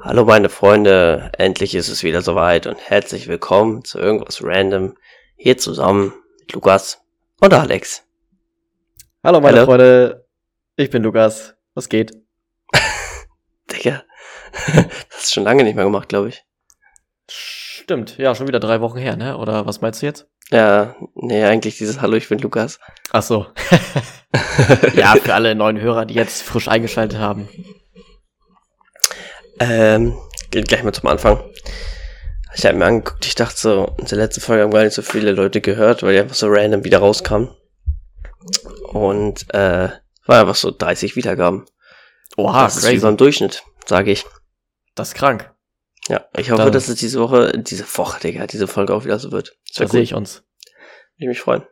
[0.00, 4.96] Hallo meine Freunde, endlich ist es wieder soweit und herzlich willkommen zu irgendwas random
[5.36, 7.02] hier zusammen mit Lukas
[7.40, 8.04] und Alex.
[9.24, 9.66] Hallo meine Hallo.
[9.66, 10.26] Freunde,
[10.76, 11.54] ich bin Lukas.
[11.74, 12.12] Was geht?
[13.72, 14.02] Digga,
[15.10, 16.44] das ist schon lange nicht mehr gemacht, glaube ich.
[17.28, 19.36] Stimmt, ja, schon wieder drei Wochen her, ne?
[19.38, 20.26] Oder was meinst du jetzt?
[20.50, 22.78] Ja, nee, eigentlich dieses Hallo, ich bin Lukas.
[23.10, 23.46] Ach so.
[24.94, 27.48] ja, für alle neuen Hörer, die jetzt frisch eingeschaltet haben.
[29.60, 30.16] Ähm,
[30.50, 31.42] geht gleich mal zum Anfang.
[32.54, 35.02] Ich habe mir angeguckt, ich dachte so, in der letzten Folge haben gar nicht so
[35.02, 37.50] viele Leute gehört, weil die einfach so random wieder rauskamen.
[38.92, 39.90] Und äh,
[40.26, 41.66] war einfach so 30 Wiedergaben.
[42.36, 43.00] Oha, das ist wie crazy.
[43.00, 44.24] so im Durchschnitt, sage ich.
[44.94, 45.52] Das ist krank.
[46.08, 49.18] Ja, ich hoffe, Dann- dass es diese Woche, diese Woche, Digga, diese Folge auch wieder
[49.18, 49.56] so wird.
[49.66, 50.04] Das Da wär sehe cool.
[50.04, 50.34] ich uns.
[50.36, 50.44] Würde
[51.18, 51.62] ich mich freuen.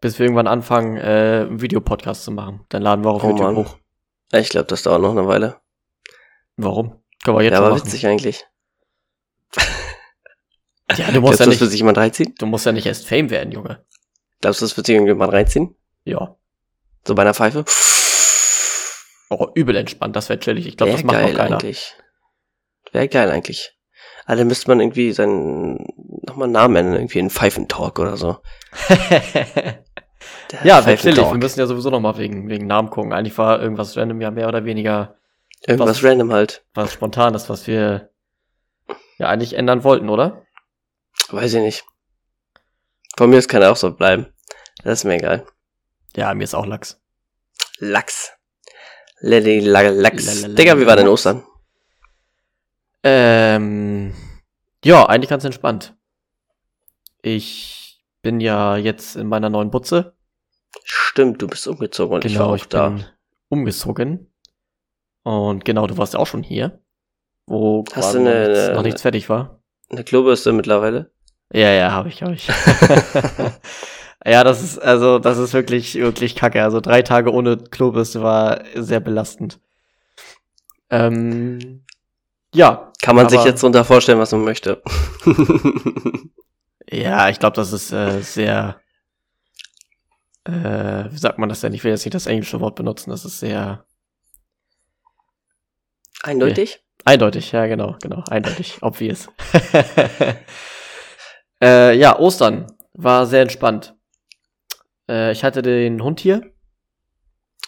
[0.00, 2.64] Bis wir irgendwann anfangen, äh, einen Videopodcast zu machen.
[2.68, 3.56] Dann laden wir auch auf Oh YouTube Mann.
[3.56, 3.76] hoch.
[4.32, 5.56] Ich glaube, das dauert noch eine Weile.
[6.56, 7.02] Warum?
[7.24, 7.84] Können wir jetzt ja, aber machen.
[7.86, 8.44] witzig eigentlich.
[10.96, 12.34] Ja, du Glaubst musst du, ja das nicht, wird sich jemand reinziehen?
[12.38, 13.84] du musst ja nicht erst Fame werden, Junge.
[14.40, 15.74] Glaubst du, das wird sich irgendjemand reinziehen?
[16.04, 16.36] Ja.
[17.04, 17.64] So bei einer Pfeife?
[19.28, 20.64] Oh, übel entspannt, das wäre chillig.
[20.66, 21.56] Ich glaube, das macht noch geil keiner.
[21.56, 21.96] eigentlich.
[22.92, 23.76] Wäre geil eigentlich.
[24.28, 25.84] Dann müsste man irgendwie seinen,
[26.22, 28.38] nochmal einen Namen ändern, irgendwie in Pfeifentalk oder so.
[30.62, 30.80] Ja.
[30.82, 31.32] Pfeifentalk.
[31.32, 33.12] Wir müssen ja sowieso noch mal wegen, wegen Namen gucken.
[33.12, 35.16] Eigentlich war irgendwas random ja mehr oder weniger
[35.66, 36.64] Irgendwas was- random halt.
[36.74, 38.10] was Spontanes, was wir
[39.18, 40.44] ja eigentlich ändern wollten, oder?
[41.30, 41.84] Weiß ich nicht.
[43.16, 44.26] Von mir aus kann er auch so bleiben.
[44.84, 45.46] Das ist mir egal.
[46.14, 47.00] Ja, mir ist auch Lachs.
[47.78, 48.32] Lachs.
[49.20, 50.42] Lady La- Lachs.
[50.54, 51.08] Digga, wie war denn.
[51.08, 51.42] Ostern?
[53.02, 54.14] Ähm,
[54.84, 55.94] ja, eigentlich ganz entspannt.
[57.22, 60.14] Ich bin ja jetzt in meiner neuen Butze.
[60.84, 62.88] Stimmt, du bist umgezogen und ich war auch Genau, ich da.
[62.90, 63.04] bin
[63.48, 64.32] umgezogen.
[65.26, 66.78] Und genau, du warst ja auch schon hier.
[67.48, 69.60] Wo Hast du noch, eine- nichts, noch eine- nichts fertig war.
[69.90, 71.10] Eine Klobürste mittlerweile.
[71.52, 72.46] Ja, ja, habe ich, habe ich.
[74.24, 76.62] ja, das ist, also, das ist wirklich, wirklich kacke.
[76.62, 79.58] Also drei Tage ohne Klobürste war sehr belastend.
[80.90, 81.82] Ähm,
[82.54, 84.80] ja, Kann man sich Aber- jetzt unter vorstellen, was man möchte.
[86.88, 88.76] ja, ich glaube, das ist äh, sehr,
[90.44, 91.72] äh, wie sagt man das denn?
[91.72, 93.10] Ich will jetzt nicht das englische Wort benutzen.
[93.10, 93.84] Das ist sehr
[96.26, 96.82] Eindeutig?
[97.04, 97.52] eindeutig.
[97.52, 99.28] Ja, genau, genau, eindeutig, obvious.
[101.62, 103.94] äh, ja, Ostern war sehr entspannt.
[105.08, 106.42] Äh, ich hatte den Hund hier.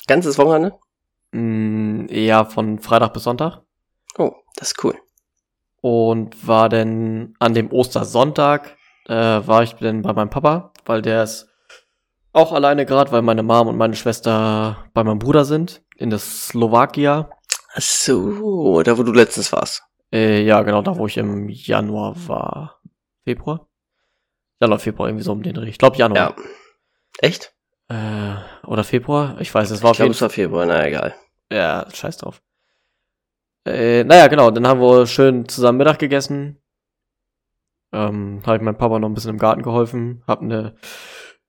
[0.06, 0.74] Ganzes Wochenende?
[1.32, 3.62] Mm, ja, von Freitag bis Sonntag.
[4.18, 4.98] Oh, das ist cool.
[5.80, 8.76] Und war dann an dem Ostersonntag,
[9.06, 11.48] äh, war ich dann bei meinem Papa, weil der ist
[12.32, 16.18] auch alleine gerade, weil meine Mom und meine Schwester bei meinem Bruder sind, in der
[16.18, 17.30] Slowakia.
[17.74, 19.82] Ach so, da wo du letztens warst.
[20.12, 22.80] Äh, ja, genau, da wo ich im Januar war.
[23.24, 23.68] Februar?
[24.60, 25.68] Januar, Februar, irgendwie so um den Dreh.
[25.68, 26.34] Ich glaube Januar.
[26.36, 26.44] Ja.
[27.20, 27.54] Echt?
[27.88, 28.36] Äh,
[28.66, 29.40] oder Februar?
[29.40, 31.14] Ich weiß, es war Ich auf glaube, es war Februar, na egal.
[31.52, 32.42] Ja, scheiß drauf.
[33.66, 36.60] Äh, naja, genau, dann haben wir schön zusammen Mittag gegessen.
[37.92, 40.76] Ähm, habe ich meinem Papa noch ein bisschen im Garten geholfen, hab eine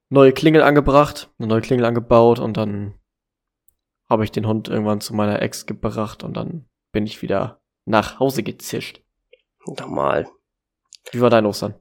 [0.09, 2.95] neue Klingel angebracht, eine neue Klingel angebaut und dann
[4.09, 8.19] habe ich den Hund irgendwann zu meiner Ex gebracht und dann bin ich wieder nach
[8.19, 9.01] Hause gezischt.
[9.65, 10.27] Normal.
[11.11, 11.75] Wie war dein Ostern?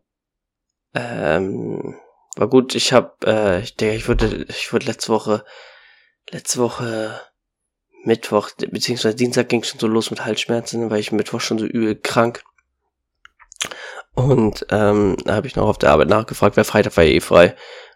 [0.95, 1.97] Ähm,
[2.37, 5.45] war gut, ich hab, äh, ich denke, ich wurde, ich wurde letzte Woche,
[6.31, 7.21] letzte Woche
[8.05, 11.97] Mittwoch, beziehungsweise Dienstag ging schon so los mit Halsschmerzen, weil ich Mittwoch schon so übel
[11.97, 12.45] krank.
[14.15, 17.21] Und ähm, da habe ich noch auf der Arbeit nachgefragt, weil Freitag war ja eh
[17.21, 17.55] frei,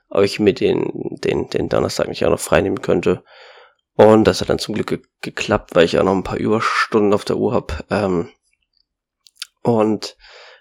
[0.08, 3.24] ob ich mir den, den, den Donnerstag nicht auch noch frei nehmen könnte.
[3.94, 7.12] Und das hat dann zum Glück ge geklappt, weil ich auch noch ein paar Überstunden
[7.12, 7.84] auf der Uhr hab.
[7.90, 8.30] Ähm,
[9.62, 10.16] und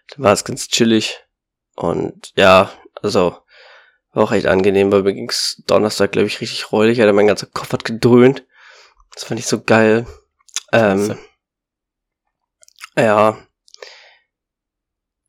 [0.10, 1.20] dann war es ganz chillig.
[1.76, 2.72] Und ja,
[3.02, 3.38] also
[4.14, 7.00] war auch echt angenehm, weil mir ging's Donnerstag, glaube ich, richtig räudig.
[7.00, 8.46] Alter, mein ganzer Kopf hat gedröhnt.
[9.14, 10.06] Das fand ich so geil.
[10.74, 11.18] Ähm,
[12.98, 13.38] ja.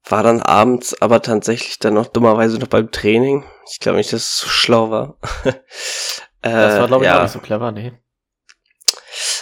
[0.04, 3.44] War dann abends aber tatsächlich dann noch dummerweise noch beim Training.
[3.70, 5.16] Ich glaube nicht, dass es so schlau war.
[6.42, 7.18] Das war, glaube ich, Äh, ja.
[7.18, 7.92] auch nicht so clever, nee.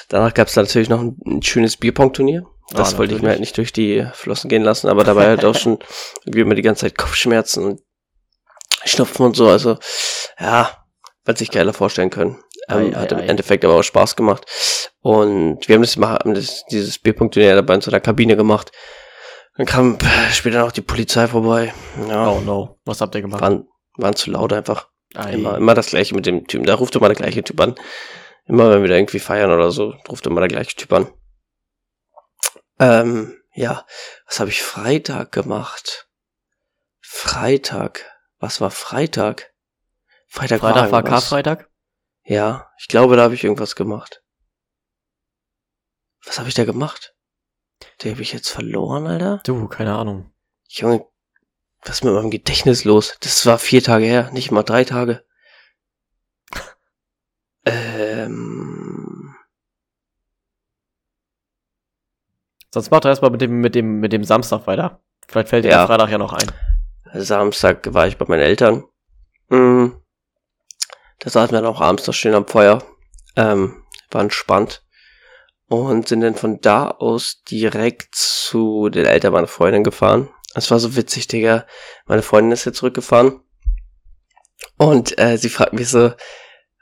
[0.09, 2.45] Danach gab's da natürlich noch ein, ein schönes Bierpong-Turnier.
[2.71, 5.45] Das Ah, wollte ich mir halt nicht durch die Flossen gehen lassen, aber dabei halt
[5.45, 5.79] auch schon
[6.25, 7.81] irgendwie immer die ganze Zeit Kopfschmerzen und
[8.85, 9.49] Schnupfen und so.
[9.49, 9.77] Also,
[10.39, 10.71] ja,
[11.25, 12.43] wird sich geiler vorstellen können.
[12.69, 13.27] Ähm, Ei, ei, hat im ei.
[13.27, 14.45] Endeffekt aber auch Spaß gemacht.
[15.01, 18.71] Und wir haben das haben das, dieses Bierpunkt-Turnier dabei in so einer Kabine gemacht.
[19.57, 19.99] Dann kam
[20.33, 21.75] später noch die Polizei vorbei.
[22.09, 23.43] Ja, Oh no, was habt ihr gemacht?
[23.43, 24.89] waren, waren zu laut einfach.
[25.15, 25.33] Ei.
[25.33, 26.67] Immer, immer das gleiche mit dem Typen.
[26.67, 27.75] Da ruft immer der gleiche Typ an.
[28.47, 31.13] Immer wenn wir da irgendwie feiern oder so, ruft immer der gleiche Typ an.
[32.79, 33.85] Ähm, ja,
[34.27, 36.09] was habe ich Freitag gemacht?
[37.01, 38.05] Freitag.
[38.39, 39.53] Was war Freitag?
[40.29, 41.69] Freitag, Freitag war, war Karfreitag?
[42.23, 44.23] Ja, ich glaube, da habe ich irgendwas gemacht.
[46.25, 47.15] Was habe ich da gemacht?
[48.03, 49.41] Der habe ich jetzt verloren, Alter.
[49.45, 50.33] Du, keine Ahnung.
[50.69, 51.07] Junge,
[51.83, 53.17] was ist mit meinem Gedächtnis los?
[53.21, 55.25] Das war vier Tage her, nicht mal drei Tage.
[57.65, 59.35] ähm.
[62.73, 65.01] Sonst macht er erstmal mit dem, mit dem, mit dem Samstag weiter.
[65.27, 65.79] Vielleicht fällt dir ja.
[65.79, 66.53] der Freitag ja noch ein.
[67.15, 68.85] Samstag war ich bei meinen Eltern.
[69.49, 69.97] Mhm.
[71.19, 72.83] Da saßen wir dann auch abends noch schön am Feuer.
[73.37, 74.85] Ähm, war entspannt.
[75.69, 80.29] Und sind dann von da aus direkt zu den Eltern meiner Freundin gefahren.
[80.55, 81.67] Es war so witzig, Digga.
[82.07, 83.41] Meine Freundin ist jetzt zurückgefahren.
[84.77, 86.13] Und äh, sie fragt mich so,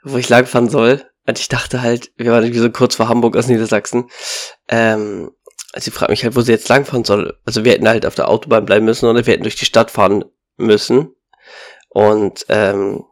[0.03, 1.05] wo ich langfahren soll.
[1.27, 4.09] Und ich dachte halt, wir waren irgendwie so kurz vor Hamburg aus Niedersachsen.
[4.67, 5.31] Ähm,
[5.75, 7.37] sie fragt mich halt, wo sie jetzt langfahren soll.
[7.45, 9.91] Also wir hätten halt auf der Autobahn bleiben müssen oder wir hätten durch die Stadt
[9.91, 10.25] fahren
[10.57, 11.15] müssen.
[11.89, 13.03] Und ähm,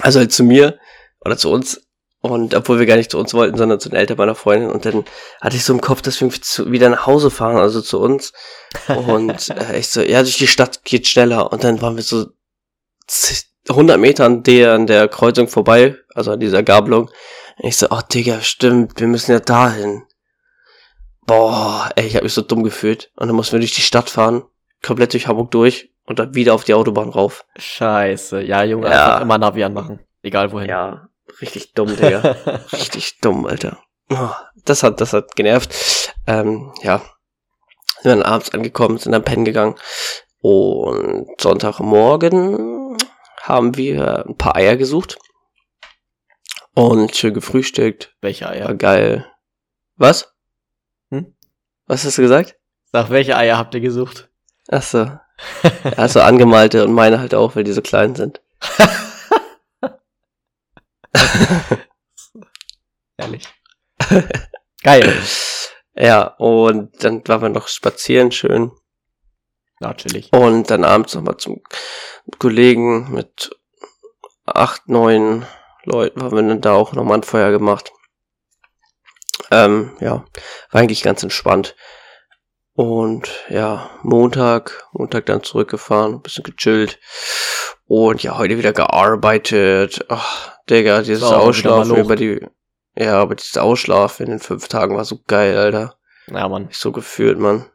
[0.00, 0.78] also halt zu mir
[1.24, 1.87] oder zu uns.
[2.20, 4.70] Und obwohl wir gar nicht zu uns wollten, sondern zu den Eltern meiner Freundin.
[4.70, 5.04] Und dann
[5.40, 8.32] hatte ich so im Kopf, dass wir zu, wieder nach Hause fahren, also zu uns.
[8.88, 11.52] Und äh, ich so, ja, durch die Stadt geht schneller.
[11.52, 12.26] Und dann waren wir so
[13.68, 17.08] 100 Meter an der, an der Kreuzung vorbei, also an dieser Gabelung.
[17.58, 20.02] Und ich so, oh Digga, stimmt, wir müssen ja dahin.
[21.24, 23.12] Boah, ey, ich habe mich so dumm gefühlt.
[23.16, 24.42] Und dann mussten wir durch die Stadt fahren,
[24.82, 27.44] komplett durch Hamburg durch und dann wieder auf die Autobahn rauf.
[27.56, 28.40] Scheiße.
[28.42, 29.06] Ja, Junge, ja.
[29.06, 30.00] einfach immer Navi anmachen.
[30.22, 30.68] Egal wohin.
[30.68, 31.07] Ja,
[31.40, 32.20] richtig dumm, Digga.
[32.72, 33.78] richtig dumm, Alter.
[34.10, 34.30] Oh,
[34.64, 36.14] das hat, das hat genervt.
[36.26, 37.02] Ähm, ja.
[38.02, 39.74] Sind dann abends angekommen, sind dann pennen gegangen.
[40.40, 42.96] Und Sonntagmorgen
[43.42, 45.18] haben wir ein paar Eier gesucht.
[46.74, 48.14] Und schön gefrühstückt.
[48.20, 48.66] Welche Eier?
[48.66, 49.26] War geil.
[49.96, 50.32] Was?
[51.10, 51.34] Hm?
[51.86, 52.56] Was hast du gesagt?
[52.92, 54.28] Sag, welche Eier habt ihr gesucht?
[54.68, 55.10] Ach so.
[55.96, 58.40] Also angemalte und meine halt auch, weil die so klein sind.
[63.16, 63.48] Ehrlich.
[64.82, 65.22] Geil.
[65.94, 68.70] Ja, und dann waren wir noch spazieren schön.
[69.80, 70.32] Natürlich.
[70.32, 71.62] Und dann abends nochmal zum
[72.38, 73.50] Kollegen mit
[74.44, 75.46] acht, neun
[75.84, 77.92] Leuten haben wir dann da auch nochmal ein Feuer gemacht.
[79.50, 80.24] Ähm, ja,
[80.70, 81.74] war eigentlich ganz entspannt.
[82.74, 87.00] Und ja, Montag, Montag dann zurückgefahren, ein bisschen gechillt.
[87.86, 90.04] Und ja, heute wieder gearbeitet.
[90.08, 92.40] Ach, Digga, dieses so, Ausschlafen über die.
[92.96, 95.98] Ja, aber dieses Ausschlafen in den fünf Tagen war so geil, Alter.
[96.26, 96.68] Ja, Mann.
[96.70, 97.66] Ich so gefühlt, Mann.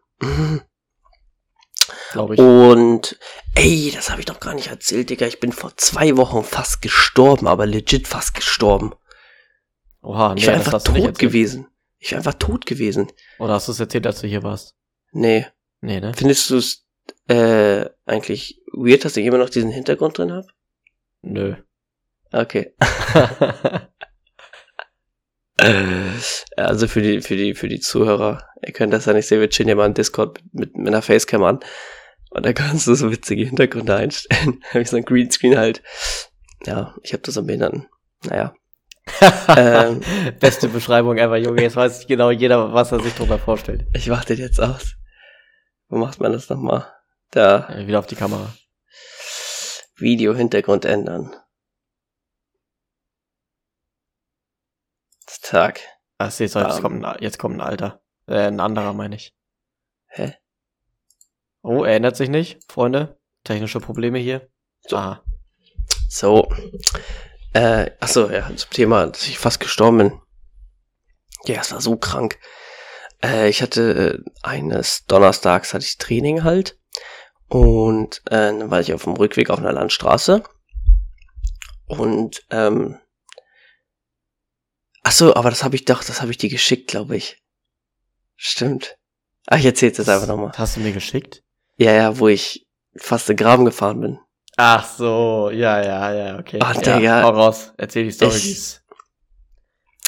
[2.12, 2.40] Glaube ich.
[2.40, 3.18] Und
[3.56, 5.26] ey, das habe ich doch gar nicht erzählt, Digga.
[5.26, 8.94] Ich bin vor zwei Wochen fast gestorben, aber legit fast gestorben.
[10.02, 11.68] Oha, nee, ich war einfach tot gewesen.
[12.00, 13.12] Ich war einfach tot gewesen.
[13.40, 14.76] Oder hast du es erzählt, als du hier warst?
[15.12, 15.48] Nee.
[15.82, 16.14] Nee, ne?
[16.16, 16.86] Findest du es
[17.28, 20.48] äh, eigentlich weird, dass ich immer noch diesen Hintergrund drin habe?
[21.22, 21.56] Nö.
[22.34, 22.74] Okay.
[26.58, 29.50] also für die, für die, für die Zuhörer, ihr könnt das ja nicht sehen, wir
[29.50, 31.60] chillen ja mal im Discord mit, mit einer Facecam an.
[32.32, 34.60] Und da kannst du so witzige Hintergrunde einstellen.
[34.64, 35.84] da habe ich so ein Greenscreen halt.
[36.66, 37.88] Ja, ich habe das am Behinderten.
[38.26, 38.56] Naja.
[39.56, 40.02] ähm,
[40.40, 41.62] Beste Beschreibung ever, Junge.
[41.62, 43.86] Jetzt weiß genau jeder, was er sich drüber vorstellt.
[43.94, 44.96] Ich den jetzt aus.
[45.88, 46.88] Wo macht man das nochmal?
[47.30, 47.70] Da.
[47.70, 48.52] Ja, wieder auf die Kamera.
[49.98, 51.36] Video-Hintergrund ändern.
[55.44, 55.82] Tag.
[56.18, 58.02] Ach, jetzt, jetzt, um, kommt ein, jetzt kommt ein alter.
[58.28, 59.36] Äh, ein anderer, meine ich.
[60.08, 60.36] Hä?
[61.62, 63.20] Oh, erinnert sich nicht, Freunde.
[63.44, 64.50] Technische Probleme hier.
[64.88, 64.98] So.
[64.98, 65.24] Aha.
[66.10, 66.48] So.
[67.54, 70.22] Äh, achso, ja, zum Thema, dass ich fast gestorben bin.
[71.46, 72.40] Ja, es war so krank.
[73.22, 76.80] Äh, ich hatte äh, eines Donnerstags hatte ich Training halt.
[77.50, 80.44] Und äh, dann war ich auf dem Rückweg auf einer Landstraße.
[81.88, 82.98] Und ähm,
[85.04, 87.42] ach so, aber das habe ich doch, das habe ich dir geschickt, glaube ich.
[88.36, 88.98] Stimmt.
[89.48, 90.52] Ach, ich erzähl's jetzt einfach nochmal.
[90.56, 91.44] Hast du mir geschickt?
[91.78, 94.20] Ja, ja, wo ich fast in Graben gefahren bin.
[94.58, 96.60] Ach so, ja, ja, ja, okay.
[96.62, 97.00] Ach, Digga.
[97.00, 98.36] Ja, hau raus, erzähl die Story.
[98.36, 98.80] Ich,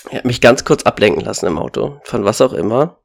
[0.09, 1.99] ich hab mich ganz kurz ablenken lassen im Auto.
[2.03, 2.99] Von was auch immer.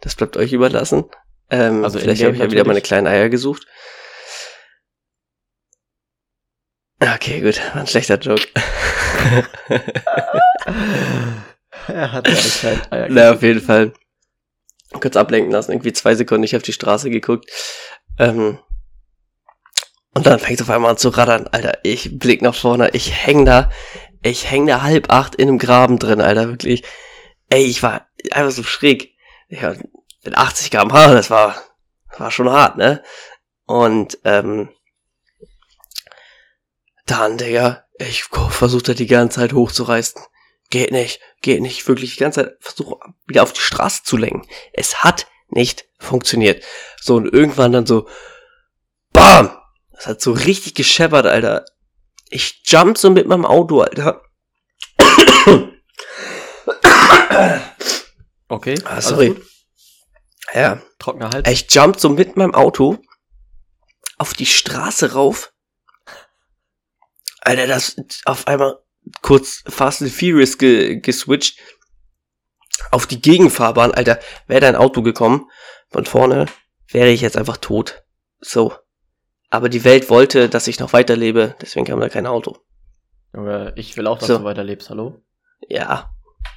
[0.00, 1.04] Das bleibt euch überlassen.
[1.50, 3.66] Ähm, also vielleicht habe ich ja wieder meine kleinen Eier gesucht.
[7.00, 8.46] Okay, gut, war ein schlechter Joke.
[11.88, 13.22] er hat seine kleinen Eier gesucht.
[13.24, 13.92] Na, auf jeden Fall.
[15.00, 17.48] Kurz ablenken lassen, irgendwie zwei Sekunden nicht auf die Straße geguckt.
[18.18, 18.58] Ähm,
[20.14, 21.78] und dann fängt es auf einmal an zu rattern, Alter.
[21.84, 23.70] Ich blick nach vorne, ich häng da,
[24.22, 26.82] ich häng da halb acht in einem Graben drin, Alter, wirklich.
[27.48, 29.14] Ey, ich war einfach so schräg.
[29.48, 29.74] Ja,
[30.24, 31.54] mit 80 km/h, das war,
[32.10, 33.02] das war schon hart, ne?
[33.66, 34.70] Und, ähm,
[37.06, 40.22] dann, Digga, ich versuchte die ganze Zeit hochzureißen.
[40.70, 42.96] Geht nicht, geht nicht, wirklich die ganze Zeit versuche
[43.26, 44.48] wieder auf die Straße zu lenken.
[44.72, 46.64] Es hat nicht funktioniert.
[47.00, 48.08] So, und irgendwann dann so,
[49.12, 49.56] BAM!
[49.92, 51.64] Das hat so richtig gescheppert, Alter.
[52.30, 54.22] Ich jump so mit meinem Auto, Alter.
[58.48, 58.80] Okay.
[58.84, 59.40] Ah, sorry.
[60.52, 60.82] Ja.
[60.98, 61.48] Trockener Hals.
[61.48, 62.98] Ich jump so mit meinem Auto
[64.18, 65.52] auf die Straße rauf.
[67.40, 68.78] Alter, das auf einmal
[69.22, 71.58] kurz Fast and Furious ge geswitcht
[72.90, 73.92] auf die Gegenfahrbahn.
[73.92, 75.48] Alter, wäre dein Auto gekommen
[75.90, 76.46] von vorne,
[76.88, 78.02] wäre ich jetzt einfach tot.
[78.40, 78.74] So.
[79.50, 82.58] Aber die Welt wollte, dass ich noch weiterlebe, deswegen kam da kein Auto.
[83.34, 84.38] Junge, ich will auch, dass So.
[84.38, 85.22] du weiterlebst, hallo?
[85.68, 86.10] Ja,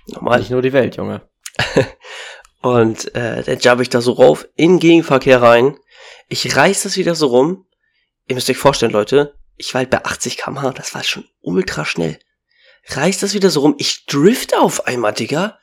[0.07, 0.39] normal.
[0.39, 1.27] Nicht nur die Welt, Junge.
[2.61, 5.77] Und äh, dann jump ich da so rauf, in den Gegenverkehr rein.
[6.29, 7.65] Ich reiß das wieder so rum.
[8.27, 11.85] Ihr müsst euch vorstellen, Leute, ich war halt bei 80 km/h, das war schon ultra
[11.85, 12.17] schnell.
[12.89, 15.57] Reiß das wieder so rum, ich drifte auf einmal, Digga.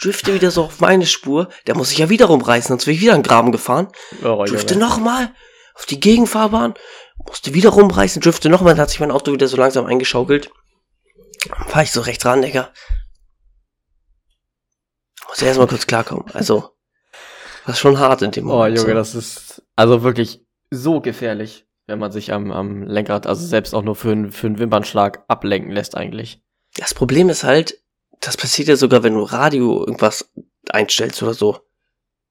[0.00, 3.00] Drifte wieder so auf meine Spur, der muss sich ja wieder rumreißen, sonst wäre ich
[3.00, 3.88] wieder in den Graben gefahren.
[4.24, 4.86] Oh, Drifte Junge.
[4.86, 5.34] nochmal
[5.74, 6.74] auf die Gegenfahrbahn,
[7.26, 10.50] musste wieder rumreißen, drifte nochmal, dann hat sich mein Auto wieder so langsam eingeschaukelt.
[11.48, 12.72] Dann fahr ich so rechts ran, Digga.
[15.28, 16.24] Muss erstmal kurz klarkommen.
[16.32, 16.70] Also,
[17.66, 18.78] das ist schon hart in dem Oh, Moment.
[18.78, 18.94] Junge, so.
[18.94, 23.82] das ist also wirklich so gefährlich, wenn man sich am, am Lenkrad, also selbst auch
[23.82, 26.42] nur für, einen- für einen Wimpernschlag ablenken lässt eigentlich.
[26.78, 27.78] Das Problem ist halt,
[28.20, 30.30] das passiert ja sogar, wenn du Radio irgendwas
[30.70, 31.58] einstellst oder so.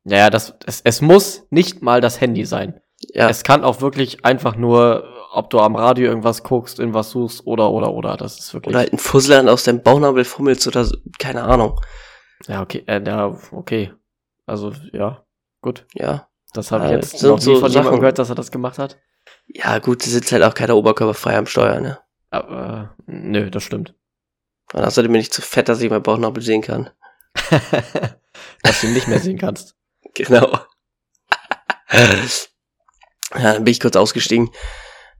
[0.03, 2.79] Naja, das, es, es muss nicht mal das Handy sein.
[3.13, 7.45] Ja, Es kann auch wirklich einfach nur, ob du am Radio irgendwas guckst, irgendwas suchst
[7.45, 8.15] oder, oder, oder.
[8.17, 8.71] Das ist wirklich.
[8.73, 11.79] oder halt ein Fussel aus deinem Bauchnabel fummelst oder so, keine Ahnung.
[12.47, 13.93] Ja, okay, äh, ja, okay.
[14.45, 15.25] Also, ja,
[15.61, 15.85] gut.
[15.93, 16.27] Ja.
[16.53, 17.99] Das habe ich Äh, jetzt sind noch nie so von jemandem Sachen.
[17.99, 18.97] gehört, dass er das gemacht hat.
[19.47, 21.99] Ja, gut, du sitzt halt auch keiner oberkörperfrei am Steuer, ne?
[22.29, 23.93] Aber, äh, nö, das stimmt.
[24.73, 26.89] Und außerdem bin ich zu fett, dass ich meinen Bauchnabel sehen kann.
[28.63, 29.75] dass du ihn nicht mehr sehen kannst.
[30.13, 30.59] Genau.
[31.91, 34.49] ja, dann bin ich kurz ausgestiegen.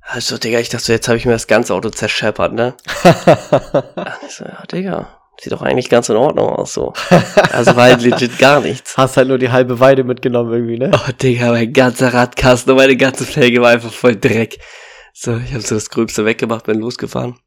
[0.02, 2.76] Also, Digga, ich dachte, jetzt habe ich mir das ganze Auto zerscheppert, ne?
[4.26, 6.94] Ich so, ja, Digga, sieht doch eigentlich ganz in Ordnung aus, so.
[7.52, 8.96] Also war halt legit gar nichts.
[8.98, 10.92] Hast halt nur die halbe Weide mitgenommen irgendwie, ne?
[10.94, 14.60] Oh, Digga, mein ganzer Radkasten und meine ganze Felge war einfach voll Dreck.
[15.14, 17.38] So, ich habe so das Gröbste weggemacht, bin losgefahren.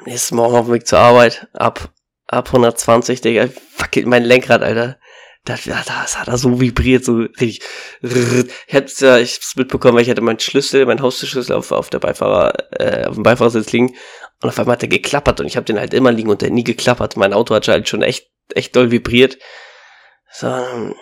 [0.00, 1.92] Am nächsten Morgen auf dem Weg zur Arbeit, ab,
[2.26, 4.98] ab 120, Digga, fuck it, mein Lenkrad, Alter.
[5.44, 7.60] Das, das, das hat er so vibriert, so richtig.
[8.02, 11.90] Ich hab's ja, ich hab's mitbekommen, weil ich hatte meinen Schlüssel, meinen Haustürschlüssel auf, auf
[11.90, 13.94] der Beifahrer, äh, auf dem Beifahrersitz liegen.
[14.42, 16.50] Und auf einmal hat er geklappert und ich habe den halt immer liegen und der
[16.50, 17.16] nie geklappert.
[17.16, 19.38] Mein Auto hat halt schon echt, echt doll vibriert.
[20.32, 20.94] So, ähm,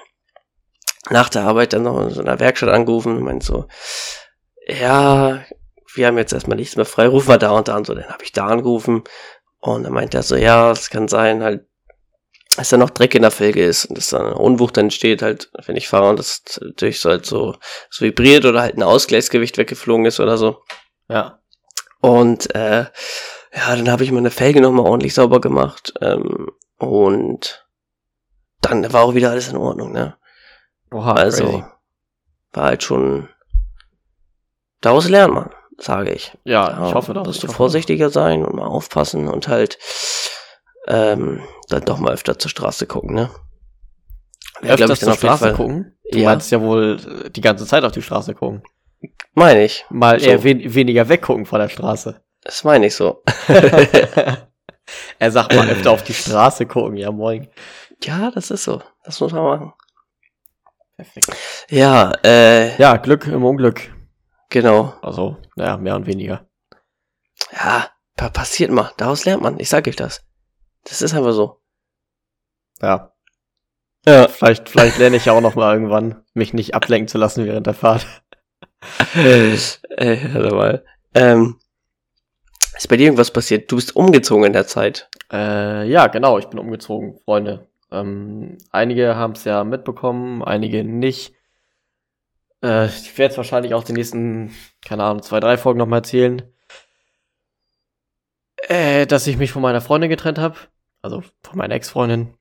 [1.11, 3.67] nach der Arbeit dann noch in so einer Werkstatt angerufen und meint so,
[4.67, 5.45] ja,
[5.99, 7.85] wir haben jetzt erstmal nichts mehr frei, ruf mal da und da an.
[7.85, 9.05] So, dann habe ich da angerufen
[9.61, 11.67] und dann meint er so, ja, es kann sein, halt,
[12.57, 15.51] dass da noch Dreck in der Felge ist und dass da eine Unwucht entsteht, halt,
[15.67, 16.43] wenn ich fahre und das
[16.77, 17.57] durch so halt so,
[17.91, 20.63] so vibriert oder halt ein Ausgleichsgewicht weggeflogen ist oder so.
[21.09, 21.41] Ja.
[22.01, 22.87] Und äh,
[23.55, 25.93] ja, dann habe ich meine Felge nochmal ordentlich sauber gemacht.
[26.01, 27.67] Ähm, und
[28.61, 30.17] dann war auch wieder alles in Ordnung, ne?
[30.91, 31.65] Oha, Also crazy.
[32.53, 33.29] war halt schon.
[34.81, 36.37] Daraus lernt man, sage ich.
[36.45, 37.25] Ja, ich hoffe doch.
[37.25, 39.79] Musst ich du vorsichtiger sein und mal aufpassen und halt
[40.87, 43.31] ähm, dann doch mal öfter zur Straße gucken, ne?
[44.61, 45.99] glaub Öfters zur Straße Fall- gucken?
[46.11, 46.31] Du Ja.
[46.31, 48.63] meinst ja wohl äh, die ganze Zeit auf die Straße gucken.
[49.35, 49.85] Meine ich.
[49.91, 50.27] Mal So.
[50.27, 52.21] eher wen weniger weggucken von der Straße.
[52.43, 53.23] Das meine ich so.
[55.19, 57.49] er sagt mal öfter auf die Straße gucken, ja moin.
[58.03, 58.83] ja, das ist so.
[59.05, 59.73] Das muss man machen.
[60.97, 61.29] Perfekt.
[61.69, 63.93] Ja, äh, Ja, Glück im Unglück.
[64.49, 64.95] Genau.
[65.03, 66.47] Also, ja, mehr und weniger.
[67.53, 68.93] Ja, pa passiert mal.
[68.97, 69.59] Daraus lernt man.
[69.61, 70.25] Ich sag euch das.
[70.85, 71.61] Das ist einfach so.
[72.81, 73.13] Ja.
[74.07, 74.29] Ja.
[74.29, 77.67] Vielleicht, vielleicht lerne ich ja auch noch mal irgendwann, mich nicht ablenken zu lassen während
[77.67, 78.07] der Fahrt.
[79.15, 79.57] äh,
[80.33, 80.85] warte mal.
[81.15, 81.59] Ähm,
[82.77, 83.71] ist bei dir irgendwas passiert?
[83.71, 85.11] Du bist umgezogen in der Zeit.
[85.33, 87.69] Äh, ja, genau, ich bin umgezogen, Freunde.
[87.91, 91.35] Ähm, einige haben es ja mitbekommen, einige nicht.
[92.63, 96.43] Äh, ich werde es wahrscheinlich auch die nächsten, keine Ahnung, zwei, drei Folgen nochmal erzählen.
[98.69, 100.57] Äh, dass ich mich von meiner Freundin getrennt habe.
[101.03, 102.35] Also von meiner Ex-Freundin.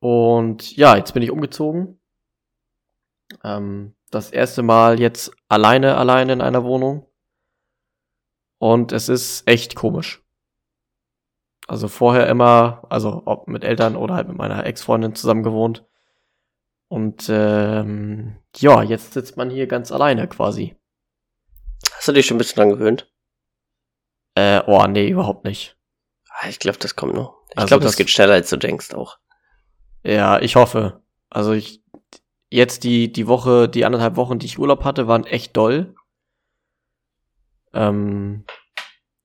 [0.00, 1.98] Und ja, jetzt bin ich umgezogen.
[3.42, 7.06] Ähm, das erste Mal jetzt alleine, alleine in einer Wohnung.
[8.58, 10.22] Und es ist echt komisch.
[11.66, 15.84] Also vorher immer, also ob mit Eltern oder halt mit meiner Ex-Freundin zusammen gewohnt.
[16.88, 20.76] Und ähm, ja, jetzt sitzt man hier ganz alleine quasi.
[21.92, 23.12] Hast du dich schon ein bisschen dran gewöhnt?
[24.34, 25.76] Äh, oh, nee, überhaupt nicht.
[26.30, 27.36] Ah, Ich glaube, das kommt noch.
[27.50, 29.18] Ich Also glaube, das das- geht schneller, als du denkst auch.
[30.02, 31.02] Ja, ich hoffe.
[31.28, 31.82] Also ich
[32.50, 35.94] jetzt die die Woche, die anderthalb Wochen, die ich Urlaub hatte, waren echt doll.
[37.74, 38.44] Ähm,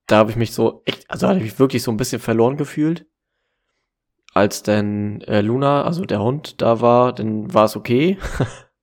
[0.06, 2.56] da habe ich mich so echt, also hatte ich mich wirklich so ein bisschen verloren
[2.58, 3.06] gefühlt.
[4.34, 8.18] Als dann äh, Luna, also der Hund, da war, dann war es okay.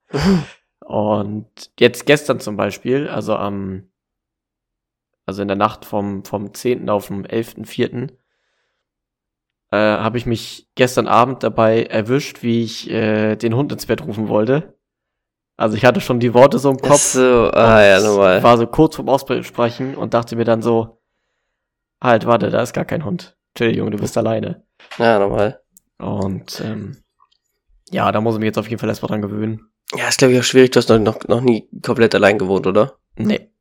[0.79, 3.89] Und jetzt gestern zum Beispiel, also am,
[5.25, 6.89] also in der Nacht vom, vom 10.
[6.89, 8.11] auf den 11.4.,
[9.71, 14.05] äh, habe ich mich gestern Abend dabei erwischt, wie ich äh, den Hund ins Bett
[14.05, 14.77] rufen wollte.
[15.57, 16.99] Also ich hatte schon die Worte so im Kopf.
[16.99, 18.41] so, ah ja, normal.
[18.41, 21.01] War so kurz vorm Aussprechen und dachte mir dann so,
[22.01, 23.37] halt, warte, da ist gar kein Hund.
[23.55, 24.65] Chill, Junge, du bist alleine.
[24.97, 25.61] Ja, normal.
[25.97, 27.03] Und ähm,
[27.89, 29.71] ja, da muss ich mich jetzt auf jeden Fall erstmal dran gewöhnen.
[29.93, 30.71] Ja, ist glaube ich auch schwierig.
[30.71, 32.97] Du hast noch, noch, noch nie komplett allein gewohnt, oder?
[33.15, 33.51] Nee.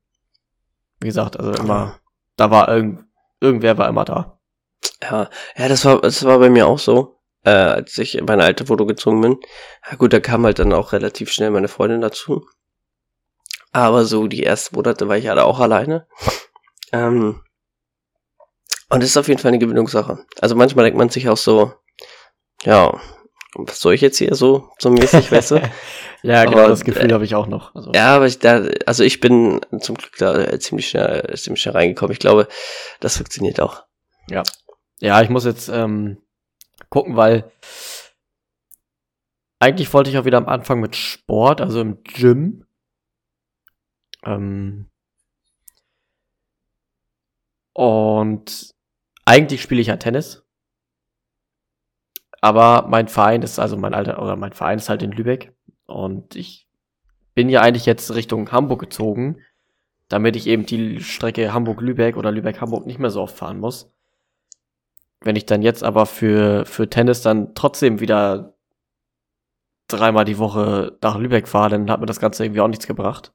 [1.01, 1.99] Wie gesagt, also immer,
[2.37, 3.05] da war irgend,
[3.41, 4.39] irgendwer war immer da.
[5.03, 8.45] Ja, ja, das war, das war bei mir auch so, äh, als ich in meine
[8.45, 9.39] alte Wohnung gezogen bin.
[9.91, 12.47] Ja gut, da kam halt dann auch relativ schnell meine Freundin dazu.
[13.73, 16.07] Aber so die ersten Monate war ich halt auch alleine.
[16.93, 17.41] Ähm,
[18.91, 20.25] und es ist auf jeden Fall eine Gewöhnungssache.
[20.41, 21.73] Also manchmal denkt man sich auch so,
[22.65, 23.01] ja,
[23.55, 25.57] was soll ich jetzt hier so, so mäßig, weißt du?
[26.23, 27.75] ja, genau, Aber, das Gefühl äh, habe ich auch noch.
[27.75, 31.63] Also, Ja, aber ich da, also ich bin zum Glück da äh, ziemlich schnell, ziemlich
[31.63, 32.13] schnell reingekommen.
[32.13, 32.49] Ich glaube,
[33.01, 33.85] das funktioniert auch.
[35.01, 36.19] Ja, ich muss jetzt ähm,
[36.91, 37.51] gucken, weil
[39.59, 42.67] eigentlich wollte ich auch wieder am Anfang mit Sport, also im Gym.
[44.25, 44.91] Ähm,
[47.73, 48.75] und
[49.25, 50.45] eigentlich spiele ich ja Tennis.
[52.41, 55.55] Aber mein Verein ist, also mein alter, oder mein Verein ist halt in Lübeck.
[55.87, 56.67] Und ich
[57.35, 59.41] bin ja eigentlich jetzt Richtung Hamburg gezogen,
[60.09, 63.93] damit ich eben die Strecke Hamburg-Lübeck oder Lübeck-Hamburg nicht mehr so oft fahren muss.
[65.21, 68.55] Wenn ich dann jetzt aber für, für Tennis dann trotzdem wieder
[69.89, 73.33] dreimal die Woche nach Lübeck fahre, dann hat mir das Ganze irgendwie auch nichts gebracht.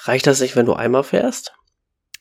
[0.00, 1.54] Reicht das nicht, wenn du einmal fährst?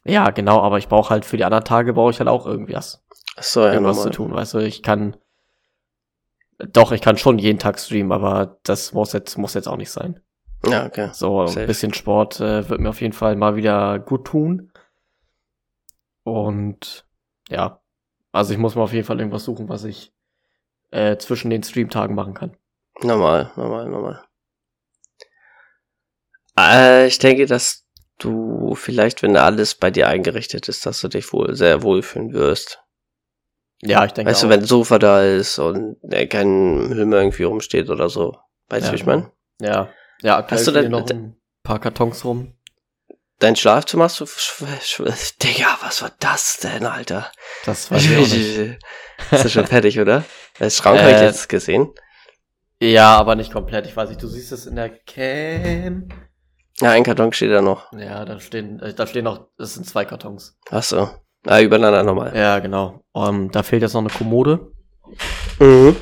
[0.09, 2.73] Ja, genau, aber ich brauche halt für die anderen Tage brauche ich halt auch irgendwie
[2.73, 3.03] was,
[3.39, 4.11] so, ja, irgendwas normal.
[4.11, 4.33] zu tun.
[4.33, 5.15] Weißt du, ich kann
[6.59, 9.91] doch, ich kann schon jeden Tag streamen, aber das muss jetzt, muss jetzt auch nicht
[9.91, 10.19] sein.
[10.65, 11.09] Ja, okay.
[11.13, 11.61] So, Safe.
[11.61, 14.73] ein bisschen Sport äh, wird mir auf jeden Fall mal wieder gut tun.
[16.23, 17.05] Und
[17.47, 17.81] ja,
[18.33, 20.13] also ich muss mir auf jeden Fall irgendwas suchen, was ich
[20.91, 22.57] äh, zwischen den Streamtagen machen kann.
[23.01, 24.23] Normal, normal, normal.
[26.57, 27.85] Äh, ich denke, dass
[28.19, 32.79] du vielleicht, wenn alles bei dir eingerichtet ist, dass du dich wohl sehr wohlfühlen wirst.
[33.81, 34.51] Ja, ich denke weißt du, auch.
[34.51, 38.37] wenn ein Sofa da ist und äh, kein mehr irgendwie rumsteht oder so.
[38.67, 39.31] Weißt du, Ja, wie ich meine?
[39.61, 39.89] Ja,
[40.21, 42.53] ja, aktuell Hast du denn- noch ein paar Kartons rum.
[43.39, 44.25] Dein Schlafzimmer hast du,
[45.43, 47.31] Digga, was war das denn, Alter?
[47.65, 48.33] Das auch nicht.
[48.35, 48.77] Ist
[49.31, 50.25] das schon fertig, oder?
[50.59, 51.93] Das Schrank habe ich Äh, jetzt gesehen.
[52.81, 53.85] Ja, aber nicht komplett.
[53.85, 56.09] Ich weiß nicht, du siehst es in der Cam.
[56.81, 57.91] Ja, ein Karton steht da noch.
[57.93, 60.57] Ja, da stehen, äh, da stehen noch, es sind zwei Kartons.
[60.71, 61.09] Ach so.
[61.45, 62.35] Ah, übereinander nochmal.
[62.35, 63.03] Ja, genau.
[63.15, 64.71] Ähm, da fehlt jetzt noch eine Kommode.
[65.59, 65.95] Mhm.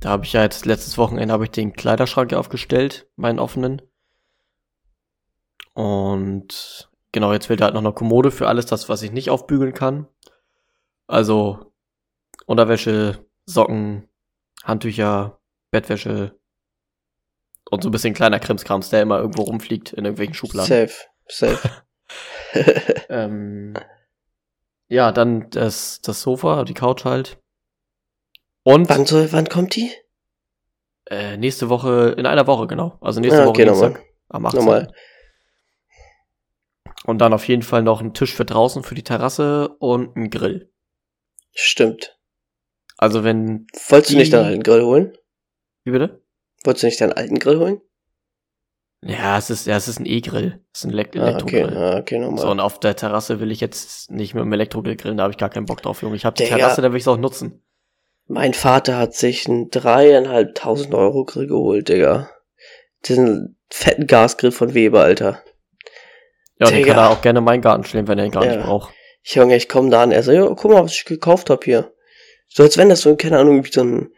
[0.00, 3.80] Da habe ich ja jetzt letztes Wochenende habe ich den Kleiderschrank aufgestellt, meinen offenen.
[5.72, 9.74] Und genau, jetzt fehlt halt noch eine Kommode für alles das, was ich nicht aufbügeln
[9.74, 10.06] kann.
[11.06, 11.72] Also
[12.46, 14.08] Unterwäsche, Socken,
[14.62, 16.38] Handtücher, Bettwäsche
[17.70, 20.68] und so ein bisschen kleiner Krimskrams, der immer irgendwo rumfliegt in irgendwelchen Schubladen.
[20.68, 20.94] Safe.
[21.28, 21.70] Safe.
[23.08, 23.74] Ähm,
[24.88, 27.38] ja, dann das, das Sofa, die Couch halt.
[28.62, 29.90] Und wann soll, wann kommt die?
[31.10, 32.96] äh, nächste Woche, in einer Woche, genau.
[33.00, 34.04] Also nächste Ah, Woche okay, Dienstag nochmal.
[34.28, 34.58] am 18.
[34.60, 34.92] Nochmal.
[37.04, 40.30] Und dann auf jeden Fall noch ein Tisch für draußen für die Terrasse und ein
[40.30, 40.72] Grill.
[41.52, 42.18] Stimmt.
[42.96, 45.16] Also wenn, Wolltest du nicht deinen alten Grill holen?
[45.84, 46.23] wie bitte?
[46.64, 47.80] Wolltest du nicht deinen alten Grill holen?
[49.06, 50.60] Ja, es ist, ja, es ist ein E-Grill.
[50.72, 51.28] Es ist ein Elekt Ah, okay,
[51.60, 51.76] Elektrogrill.
[51.76, 52.38] ah, okay, nochmal.
[52.40, 55.32] So, und auf der Terrasse will ich jetzt nicht mit dem Elektrogrill grillen, da habe
[55.32, 56.16] ich gar keinen Bock drauf, Junge.
[56.16, 56.56] Ich habe die Digga.
[56.56, 57.62] Terrasse, da will ich es auch nutzen.
[58.26, 62.30] Mein Vater hat sich einen dreieinhalbtausend Euro Grill geholt, Digga.
[63.04, 65.42] Diesen fetten Gasgrill von Weber, Alter.
[66.58, 66.94] Ja, und den Digga.
[66.94, 68.56] kann er auch gerne in meinen Garten stellen, wenn er ihn gar Ja.
[68.56, 68.94] nicht braucht.
[69.22, 71.92] Junge, ich komm da an, er so, ja, guck mal, was ich gekauft hab hier.
[72.48, 74.10] So als wenn das so, keine Ahnung, wie so ein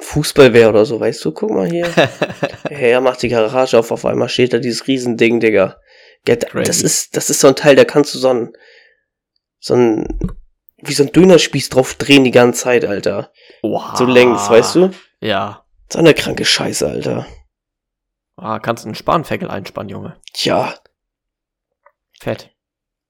[0.00, 1.32] Fußball wäre oder so, weißt du?
[1.32, 1.86] Guck mal hier.
[2.70, 5.78] er macht die Garage auf, auf einmal steht da dieses Riesending, Digga.
[6.26, 8.52] Ja, das ist, das ist so ein Teil, da kannst du so ein,
[9.60, 10.06] so ein,
[10.78, 13.30] wie so ein Dönerspieß drauf drehen die ganze Zeit, Alter.
[13.62, 13.94] wow.
[13.96, 14.90] So längs, weißt du?
[15.20, 15.64] Ja.
[15.92, 17.26] So eine kranke Scheiße, Alter.
[18.36, 20.16] Ah, kannst einen Spanferkel einspannen, Junge.
[20.32, 20.74] Tja,
[22.20, 22.50] Fett.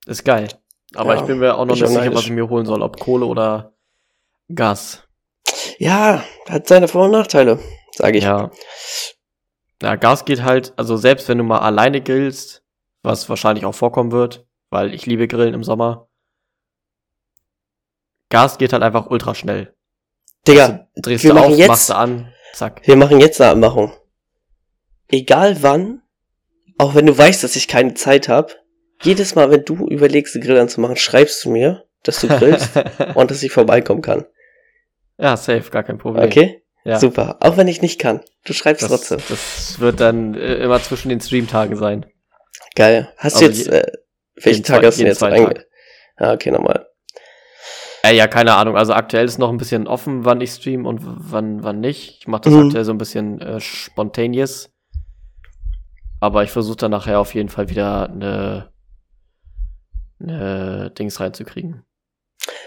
[0.07, 0.49] Ist geil.
[0.95, 2.83] Aber Ja, ich bin mir auch noch ich nicht sicher, was ich mir holen soll,
[2.83, 3.73] ob Kohle oder
[4.53, 5.05] Gas.
[5.79, 7.59] Ja, hat seine Vor- und Nachteile,
[7.93, 8.25] sage ich.
[8.25, 8.51] Ja.
[9.83, 12.63] Ja, Gas geht halt, also selbst wenn du mal alleine grillst,
[13.03, 16.09] was wahrscheinlich auch vorkommen wird, weil ich liebe Grillen im Sommer.
[18.31, 19.75] Gas geht halt einfach ultra schnell.
[20.47, 22.81] Digga, Du drehst wir du machen auf, jetzt- machst du an, zack.
[22.87, 23.93] wir machen jetzt eine Abmachung.
[25.09, 26.03] Egal wann,
[26.79, 28.53] auch wenn du weißt, dass ich keine Zeit habe,
[29.03, 32.71] jedes Mal, wenn du überlegst, einen Grill anzumachen, schreibst du mir, dass du grillst
[33.15, 34.25] und dass ich vorbeikommen kann.
[35.19, 36.25] Ja, safe, gar kein Problem.
[36.25, 36.63] Okay?
[36.85, 36.99] Ja.
[36.99, 37.37] Super.
[37.41, 38.21] Auch wenn ich nicht kann.
[38.45, 39.19] Du schreibst Das, trotzdem.
[39.29, 42.05] das wird dann äh, immer zwischen den Streamtagen sein.
[42.75, 43.11] Geil.
[43.17, 43.93] Hast Also du jetzt, je- äh,
[44.43, 45.65] welchen Tag zwei- hast du jetzt einge...
[46.17, 46.87] Ah, okay, nochmal.
[48.05, 48.77] Äh, ja, keine Ahnung.
[48.77, 52.19] Also aktuell ist noch ein bisschen offen, wann ich stream und wann, wann nicht.
[52.21, 52.67] Ich mache das Mhm.
[52.67, 54.71] aktuell so ein bisschen äh, spontaneous.
[56.21, 58.71] Aber ich versuche dann nachher auf jeden Fall wieder eine,
[60.21, 61.83] eine Dings reinzukriegen.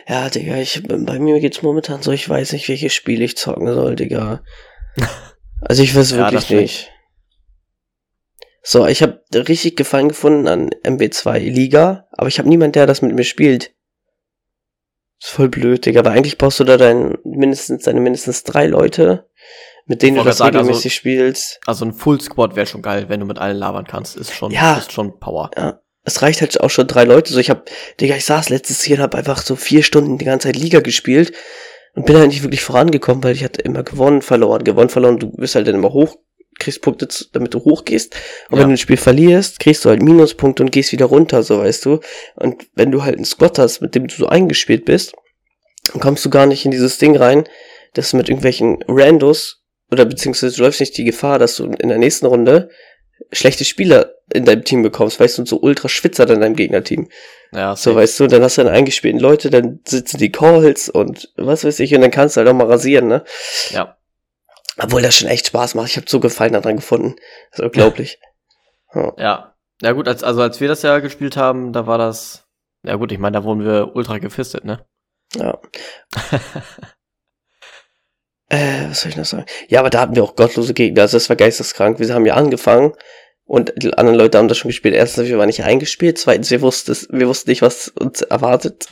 [0.08, 3.74] Ja, Digga, ich, bei mir geht's momentan so, ich weiß nicht, welches Spiel ich zocken
[3.74, 4.44] soll, Digga.
[5.60, 6.92] Also ich weiß Ja, wirklich nicht.
[8.62, 13.02] So, ich habe richtig Gefallen gefunden an MB2 Liga, aber ich habe niemand, der das
[13.02, 13.74] mit mir spielt.
[15.20, 19.28] ist voll blöd, Digga, weil eigentlich brauchst du da dein, mindestens, deine mindestens drei Leute,
[19.88, 21.60] mit denen du das sagen, also- regelmäßig spielst.
[21.66, 24.16] Also ein Full Squad wäre schon geil, wenn du mit allen labern kannst.
[24.16, 24.78] Ist schon, Ja.
[24.78, 25.50] ist schon Power.
[26.08, 27.34] Es reicht halt auch schon drei Leute.
[27.34, 30.24] So, ich hab, Digga, ich saß letztes Jahr und hab einfach so vier Stunden die
[30.26, 31.34] ganze Zeit Liga gespielt
[31.96, 35.20] und bin halt nicht wirklich vorangekommen, weil ich hatte immer gewonnen, verloren, gewonnen, verloren.
[35.20, 36.16] Du bist halt dann immer hoch,
[36.60, 38.16] kriegst Punkte, damit du hochgehst.
[38.50, 38.64] Und Ja.
[38.64, 41.84] wenn du ein Spiel verlierst, kriegst du halt Minuspunkte und gehst wieder runter, so weißt
[41.86, 42.00] du.
[42.36, 45.14] Und wenn du halt einen Squad hast, mit dem du so eingespielt bist,
[45.92, 47.44] dann kommst du gar nicht in dieses Ding rein,
[47.96, 51.90] dass du mit irgendwelchen Randos oder beziehungsweise du läufst nicht die Gefahr, dass du in
[51.90, 52.70] der nächsten Runde
[53.32, 57.10] schlechte Spieler in deinem Team bekommst, weißt du, und so ultra Schwitzer in deinem Gegnerteam.
[57.54, 57.96] Ja, So, safe.
[58.02, 61.80] weißt du, dann hast du dann eingespielten Leute, dann sitzen die Calls und was weiß
[61.80, 63.24] ich, und dann kannst du halt auch mal rasieren, ne?
[63.72, 63.98] ja.
[64.80, 65.88] Obwohl das schon echt Spaß macht.
[65.90, 67.16] Ich habe so Gefallen daran gefunden.
[67.52, 68.20] Das ist unglaublich.
[68.94, 69.14] Ja.
[69.18, 69.56] Ja.
[69.82, 72.48] Ja gut, als, also als wir das ja gespielt haben, da war das.
[72.84, 74.86] Ja gut, ich meine, da wurden wir ultra gefistet, ne?
[75.36, 75.60] ja.
[78.50, 79.46] Äh, was soll ich noch sagen?
[79.68, 81.02] Ja, aber da hatten wir auch gottlose Gegner.
[81.02, 82.00] Also das war geisteskrank.
[82.00, 82.94] Wir haben ja angefangen
[83.46, 84.96] und die anderen Leute haben das schon gespielt.
[84.96, 86.18] Erstens, wir waren nicht eingespielt.
[86.18, 88.88] Zweitens, wir wussten, wir wussten nicht, was uns erwartet.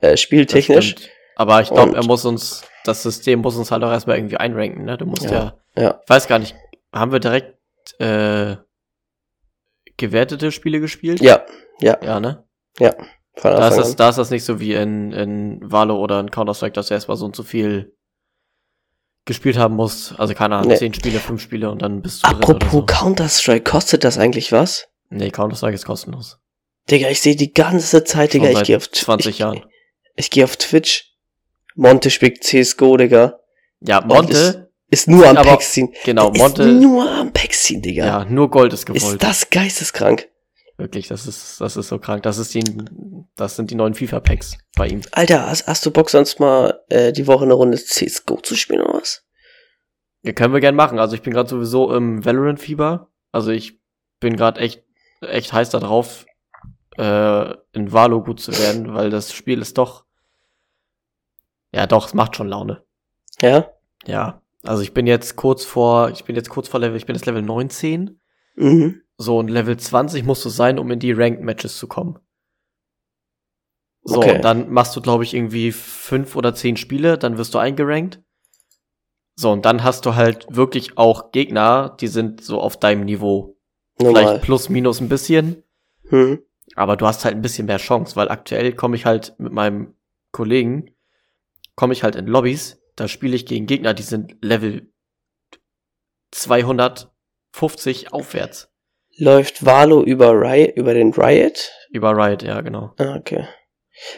[0.00, 0.96] Äh, spieltechnisch.
[1.36, 4.84] Aber ich glaube, er muss uns, das System muss uns halt auch erstmal irgendwie einranken,
[4.84, 4.96] ne?
[4.96, 5.30] Du musst ja,
[5.76, 6.00] Ja, ja.
[6.02, 6.54] ich weiß gar nicht,
[6.92, 7.56] haben wir direkt
[7.98, 8.56] äh,
[9.96, 11.20] gewertete Spiele gespielt?
[11.20, 11.44] Ja,
[11.80, 12.44] ja, Ja, ne?
[13.34, 16.30] von Da ist, das, da ist das nicht so wie in, in Valo oder in
[16.30, 17.95] Counter-Strike, dass du erstmal so und so viel
[19.26, 20.18] gespielt haben musst.
[20.18, 20.76] Also keine Ahnung, Nee.
[20.78, 22.86] zehn Spiele, fünf Spiele und dann bist du Apropos so.
[22.86, 24.88] Counter-Strike, kostet das eigentlich was?
[25.10, 26.38] Nee, Counter-Strike ist kostenlos.
[26.90, 29.64] Digga, ich sehe die ganze Zeit, Digga, ich gehe auf, Tw- 20 ich, Jahren.
[30.14, 31.12] Ich gehe auf Twitch.
[31.74, 33.40] Monte spielt CSGO, Digga.
[33.80, 35.92] Ja, Monte, Ist nur am Aber- ziehen.
[36.04, 38.06] genau, Monte, Ist nur am ziehen, Digga.
[38.06, 39.22] ja, nur Gold ist ist gewollt.
[39.22, 40.28] das geisteskrank.
[40.78, 42.22] Wirklich, das ist, das ist so krank.
[42.22, 42.62] Das ist die,
[43.34, 45.00] das sind die neuen FIFA-Packs bei ihm.
[45.12, 48.82] Alter, hast, hast du Bock sonst mal äh, die Woche eine Runde CSGO zu spielen
[48.82, 49.24] oder was?
[50.22, 50.98] Ja, können wir gern machen.
[50.98, 53.10] Also ich bin gerade sowieso im Valorant-Fieber.
[53.32, 53.80] Also ich
[54.20, 54.84] bin gerade echt,
[55.22, 56.26] echt heiß darauf,
[56.98, 60.04] äh, in Valo gut zu werden, weil das Spiel ist doch,
[61.72, 62.84] ja doch, es macht schon Laune.
[63.40, 63.70] Ja?
[64.06, 67.14] Ja, also ich bin jetzt kurz vor, ich bin jetzt kurz vor Level, ich bin
[67.14, 68.20] jetzt Level 19.
[68.56, 69.02] Mhm.
[69.18, 72.18] So, und Level 20 musst du sein, um in die Ranked Matches zu kommen.
[74.04, 74.40] So, Okay.
[74.40, 78.22] dann machst du, glaube ich, irgendwie fünf oder zehn Spiele, dann wirst du eingerankt.
[79.34, 83.58] So, und dann hast du halt wirklich auch Gegner, die sind so auf deinem Niveau.
[83.98, 84.24] Normal.
[84.26, 85.62] Vielleicht plus, minus ein bisschen,
[86.08, 86.42] Hm.
[86.74, 89.94] aber du hast halt ein bisschen mehr Chance, weil aktuell komme ich halt mit meinem
[90.32, 90.94] Kollegen,
[91.74, 94.92] komme ich halt in Lobbys, da spiele ich gegen Gegner, die sind Level
[96.32, 98.70] 250 aufwärts.
[99.18, 101.72] Läuft Valo über Riot, über den Riot?
[101.90, 102.92] Über Riot, ja, genau.
[102.98, 103.46] Ah, okay.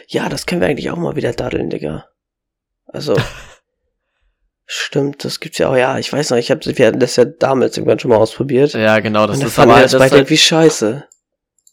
[0.07, 2.05] Ja, das können wir eigentlich auch mal wieder daddeln, Digga.
[2.87, 3.15] Also.
[4.65, 5.75] stimmt, das gibt's ja auch.
[5.75, 8.73] Ja, ich weiß noch, ich hab, wir hatten das ja damals irgendwann schon mal ausprobiert.
[8.73, 11.05] Ja, genau, das und ist aber das das ist halt, irgendwie scheiße.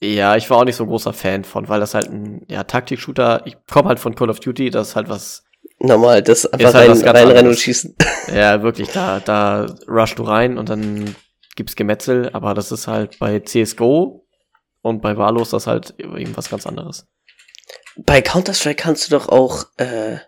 [0.00, 2.64] Ja, ich war auch nicht so ein großer Fan von, weil das halt ein ja,
[2.64, 5.44] Taktik-Shooter, ich komme halt von Call of Duty, das ist halt was,
[5.78, 7.96] Normal, das einfach halt rein, ganz reinrennen und schießen.
[8.34, 11.14] ja, wirklich, da, da rush du rein und dann
[11.56, 14.26] gibt's Gemetzel, aber das ist halt bei CSGO
[14.82, 17.06] und bei Valo ist das halt irgendwas ganz anderes.
[17.96, 20.18] Bei Counter-Strike kannst du doch auch, äh,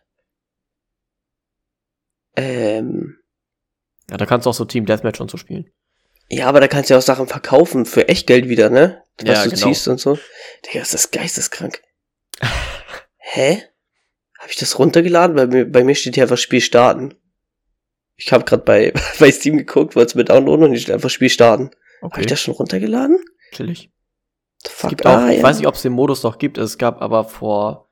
[2.36, 3.18] ähm,
[4.10, 5.70] Ja, da kannst du auch so Team Deathmatch und so spielen.
[6.30, 9.02] Ja, aber da kannst du ja auch Sachen verkaufen für Echtgeld wieder, ne?
[9.18, 9.68] Was Ja, du genau.
[9.68, 10.18] ziehst und so.
[10.66, 11.82] Digga, ist das geisteskrank.
[13.16, 13.62] Hä?
[14.38, 15.36] Habe ich das runtergeladen?
[15.36, 17.14] Bei mir, bei mir steht hier einfach Spiel starten.
[18.18, 21.08] Ich habe gerade bei, bei Steam geguckt, wollte es mir downloaden und hier steht einfach
[21.10, 21.70] Spiel starten.
[22.02, 23.18] Habe Okay, ich das schon runtergeladen?
[24.64, 24.90] Es fuck?
[24.90, 25.42] gibt auch, Ah, ich ja.
[25.42, 27.88] weiß nicht, ob es den Modus noch gibt, es gab aber vor,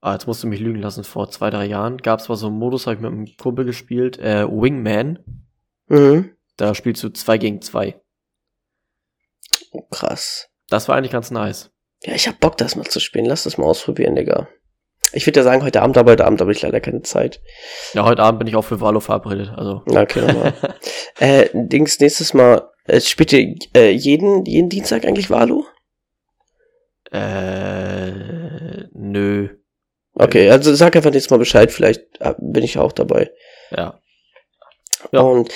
[0.00, 2.46] ah, jetzt musst du mich lügen lassen, vor zwei, drei Jahren gab es mal so
[2.48, 5.18] einen Modus, habe ich mit einem Kumpel gespielt, äh, Wingman,
[5.88, 6.36] Mhm.
[6.56, 8.00] da spielst du zwei gegen zwei.
[9.72, 10.48] Oh, krass.
[10.68, 11.70] Das war eigentlich ganz nice.
[12.04, 13.24] Ja, ich hab Bock, das mal zu spielen.
[13.26, 14.48] Lass das mal ausprobieren, Digga.
[15.12, 17.40] Ich würde ja sagen, heute Abend, aber heute Abend habe ich leider keine Zeit.
[17.94, 19.82] Ja, heute Abend bin ich auch für Valo verabredet, also.
[19.86, 20.54] Okay, nochmal.
[21.18, 25.66] äh, Dings, nächstes Mal, äh, spielt ihr äh, jeden, jeden Dienstag eigentlich Valo?
[27.10, 29.48] Äh, nö.
[30.14, 33.30] Okay, also sag einfach nächstes Mal Bescheid, vielleicht äh, bin ich auch dabei.
[33.70, 34.00] Ja.
[35.12, 35.20] Ja.
[35.20, 35.50] Und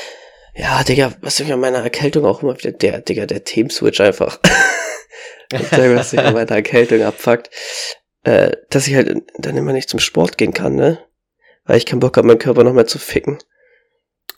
[0.55, 4.40] ja, Digga, was mich an meiner Erkältung auch immer wieder, der, Digga, der Themenswitch einfach.
[5.53, 7.51] der, was mich an meiner Erkältung abfuckt,
[8.25, 10.99] äh, dass ich halt dann immer nicht zum Sport gehen kann, ne?
[11.65, 13.39] Weil ich keinen Bock habe, meinen Körper noch mehr zu ficken.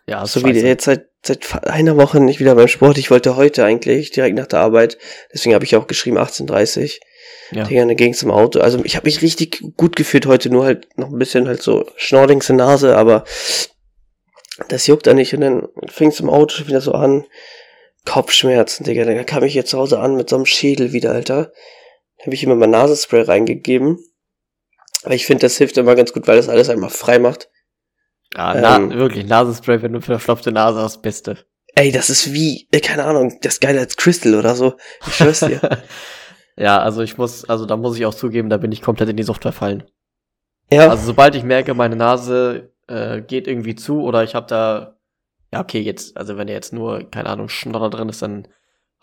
[0.08, 2.98] Ja, So wie jetzt seit, seit einer Woche nicht wieder beim Sport.
[2.98, 4.98] Ich wollte heute eigentlich, direkt nach der Arbeit.
[5.32, 7.00] Deswegen habe ich auch geschrieben 18.30
[7.50, 7.64] Ja.
[7.64, 8.60] Digga, dann ging zum Auto.
[8.60, 11.86] Also ich habe mich richtig gut gefühlt heute, nur halt noch ein bisschen halt so
[11.96, 13.24] Schnorrings in der Nase, aber
[14.68, 15.34] das juckt da nicht.
[15.34, 17.24] Und dann fing es im Auto schon wieder so an.
[18.04, 19.04] Kopfschmerzen, Digga.
[19.04, 21.52] Dann kam ich jetzt zu Hause an mit so einem Schädel wieder, Alter.
[22.26, 23.98] Habe ich immer mein Nasenspray reingegeben.
[25.04, 27.48] Aber ich finde, das hilft immer ganz gut, weil das alles einmal frei macht.
[28.34, 31.46] Ja, na, ähm, wirklich, Nasenspray, wenn du verstopfte Nase hast, Beste.
[31.76, 34.74] Ey, das ist wie, äh, keine Ahnung, das ist geiler als Crystal oder so.
[35.06, 35.60] Ich schwör's dir.
[36.56, 39.16] ja, also ich muss, also da muss ich auch zugeben, da bin ich komplett in
[39.16, 39.84] die Sucht verfallen.
[40.70, 44.98] Ja, Also sobald ich merke, meine Nase äh, geht irgendwie zu oder ich habe da,
[45.52, 48.48] ja okay, jetzt, also wenn da jetzt nur, keine Ahnung, Schnodder drin ist, dann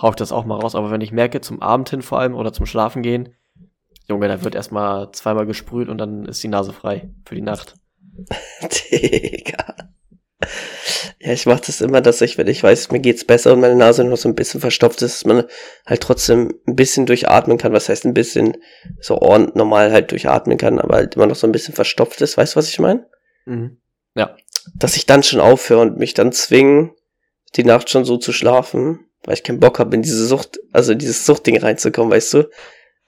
[0.01, 0.75] hau ich das auch mal raus.
[0.75, 3.35] Aber wenn ich merke, zum Abend hin vor allem oder zum Schlafen gehen,
[4.07, 7.75] Junge, da wird erstmal zweimal gesprüht und dann ist die Nase frei für die Nacht.
[8.91, 9.75] Digga.
[11.19, 13.75] Ja, ich mach das immer, dass ich, wenn ich weiß, mir geht's besser und meine
[13.75, 15.45] Nase noch so ein bisschen verstopft ist, dass man
[15.85, 17.71] halt trotzdem ein bisschen durchatmen kann.
[17.71, 18.57] Was heißt ein bisschen
[18.99, 22.37] so ordentlich normal halt durchatmen kann, aber halt immer noch so ein bisschen verstopft ist.
[22.37, 23.07] Weißt du, was ich meine?
[23.45, 23.77] Mhm.
[24.15, 24.35] Ja.
[24.75, 26.91] Dass ich dann schon aufhöre und mich dann zwingen,
[27.55, 30.91] die Nacht schon so zu schlafen, weil ich keinen Bock habe, in diese Sucht, also
[30.91, 32.39] in dieses Suchtding reinzukommen, weißt du?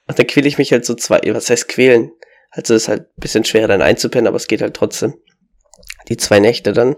[0.07, 2.11] Und dann quäle ich mich halt so zwei, was heißt quälen?
[2.51, 5.15] Also ist halt ein bisschen schwerer dann einzupennen, aber es geht halt trotzdem.
[6.07, 6.95] Die zwei Nächte dann.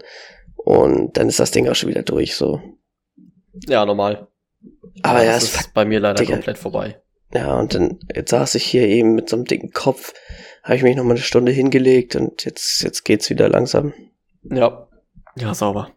[0.56, 2.60] Und dann ist das Ding auch schon wieder durch, so.
[3.66, 4.28] Ja, normal.
[5.02, 6.34] Aber ja, das es ist bei mir leider Digga.
[6.34, 7.00] komplett vorbei.
[7.32, 10.14] Ja, und dann, jetzt saß ich hier eben mit so einem dicken Kopf,
[10.62, 13.92] habe ich mich noch mal eine Stunde hingelegt und jetzt, jetzt geht's wieder langsam.
[14.42, 14.88] Ja.
[15.36, 15.92] Ja, sauber.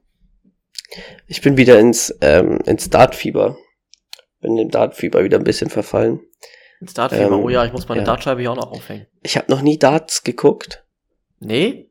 [1.28, 3.58] Ich bin wieder ins, ähm, ins Dartfieber.
[4.42, 6.20] Bin dem Dartfieber wieder ein bisschen verfallen.
[6.80, 7.26] Ins Dartfieber.
[7.28, 8.06] Ähm, oh ja, ich muss meine ja.
[8.06, 9.08] Dartscheibe hier auch noch aufhängen.
[9.22, 10.84] Ich habe noch nie Darts geguckt.
[11.40, 11.88] Nee?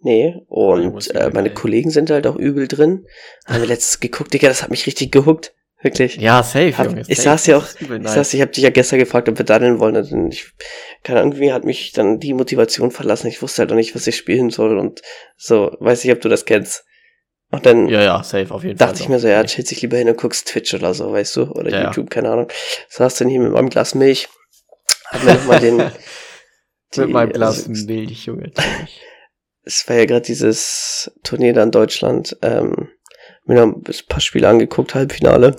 [0.00, 1.54] Nee, und äh, meine ey.
[1.54, 3.06] Kollegen sind halt auch übel drin.
[3.46, 5.54] Haben wir letztens geguckt, Digga, das hat mich richtig gehuckt.
[5.80, 6.16] Wirklich.
[6.16, 7.00] Ja, safe, Hab- Junge.
[7.02, 7.22] ich safe.
[7.22, 8.14] saß ja auch- Ich, nice.
[8.14, 9.96] saß, ich habe dich ja gestern gefragt, ob wir daddeln wollen.
[9.96, 10.52] Und ich,
[11.02, 13.26] keine Ahnung, irgendwie hat mich dann die Motivation verlassen.
[13.28, 14.76] Ich wusste halt noch nicht, was ich spielen soll.
[14.78, 15.02] Und
[15.36, 16.84] so, weiß nicht, ob du das kennst.
[17.52, 19.02] Und dann Ja, ja, safe, auf jeden dachte Fall.
[19.02, 21.42] ich mir so, ja, chill dich lieber hin und guckst Twitch oder so, weißt du?
[21.52, 21.84] Oder Ja.
[21.84, 22.48] YouTube, keine Ahnung.
[22.88, 24.28] Saß dann hier mit meinem Glas Milch.
[25.06, 25.76] Hab mir nochmal den...
[26.96, 28.52] Mit die- meinem Glas also, Milch, Junge.
[29.64, 32.36] es war ja gerade dieses Turnier da in Deutschland.
[32.42, 32.90] Ähm,
[33.44, 35.56] mir noch ein paar Spiele angeguckt, Halbfinale.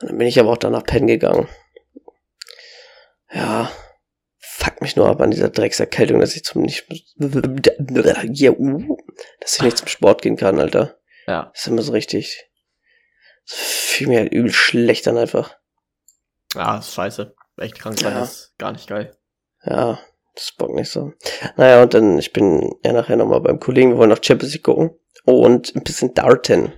[0.00, 1.48] Und dann bin ich aber auch danach pennen gegangen.
[3.32, 3.70] Ja,
[4.38, 6.86] fuck mich nur ab an dieser Dreckserkältung, dass ich zum nicht,
[7.18, 8.96] Ja, uh,
[9.40, 10.98] dass ich nicht zum Sport gehen kann, Alter.
[11.26, 11.50] Ja.
[11.52, 12.48] Das ist immer so richtig.
[13.46, 15.56] Das fühlt mir halt übel schlecht an einfach.
[16.54, 17.34] Ja, ist scheiße.
[17.58, 18.22] Echt krank sein Ja.
[18.22, 19.16] ist gar nicht geil.
[19.64, 19.98] Ja,
[20.34, 21.12] das bockt nicht so.
[21.56, 24.64] Naja, und dann, ich bin ja nachher nochmal beim Kollegen, wir wollen noch Champions League
[24.64, 24.98] gucken.
[25.24, 26.72] Und ein bisschen darten.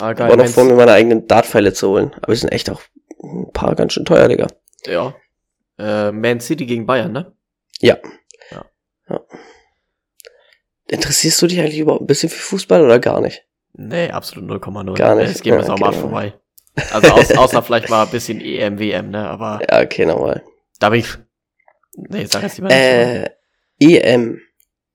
[0.00, 2.14] Ah, Ich war noch vor, mir meine eigenen Dartpfeile zu holen.
[2.22, 2.80] Aber die sind echt auch
[3.22, 4.46] ein paar ganz schön teuer, Digga.
[4.86, 5.14] Ja.
[5.78, 7.34] Äh, Man City gegen Bayern, ne?
[10.90, 13.44] Interessierst du dich eigentlich überhaupt ein bisschen für Fußball oder gar nicht?
[13.74, 14.96] Nee, absolut 0,0.
[14.96, 15.30] Gar nicht.
[15.30, 16.34] Es geht mir Ja, okay, vorbei.
[16.92, 19.28] Also aus, außer vielleicht mal ein bisschen EM, WM, ne?
[19.28, 20.42] Aber Ja, okay, nochmal.
[20.78, 21.08] da bin ich.
[21.94, 22.76] Nee, sag jetzt lieber nicht.
[22.76, 23.30] Äh,
[23.80, 24.40] EM.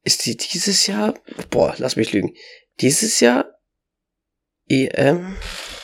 [0.04, 1.14] Ist die dieses Jahr?
[1.50, 2.34] Boah, lass mich lügen.
[2.80, 3.46] Dieses Jahr?
[4.68, 5.36] EM?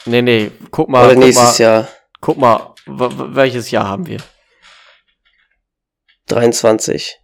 [0.06, 1.88] nee, nee, guck mal, Oder guck nächstes mal, Jahr?
[2.19, 4.19] guck mal, welches Jahr haben wir?
[6.28, 7.20] 23.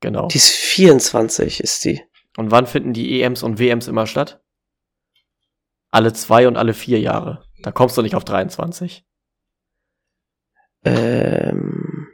[0.00, 0.28] Genau.
[0.28, 2.02] Die ist 24, ist die.
[2.36, 4.40] Und wann finden die EMs und WMs immer statt?
[5.92, 7.44] alle zwei und alle vier Jahre.
[7.64, 9.04] Da kommst du nicht auf 23.
[10.84, 12.08] Ähm.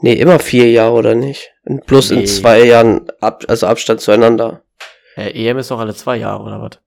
[0.00, 1.52] Nee, immer vier Jahre oder nicht?
[1.64, 2.20] Und plus Nee.
[2.20, 4.62] in zwei Jahren ab, also Abstand zueinander.
[5.16, 6.80] Äh, EM ist doch alle zwei Jahre, oder was?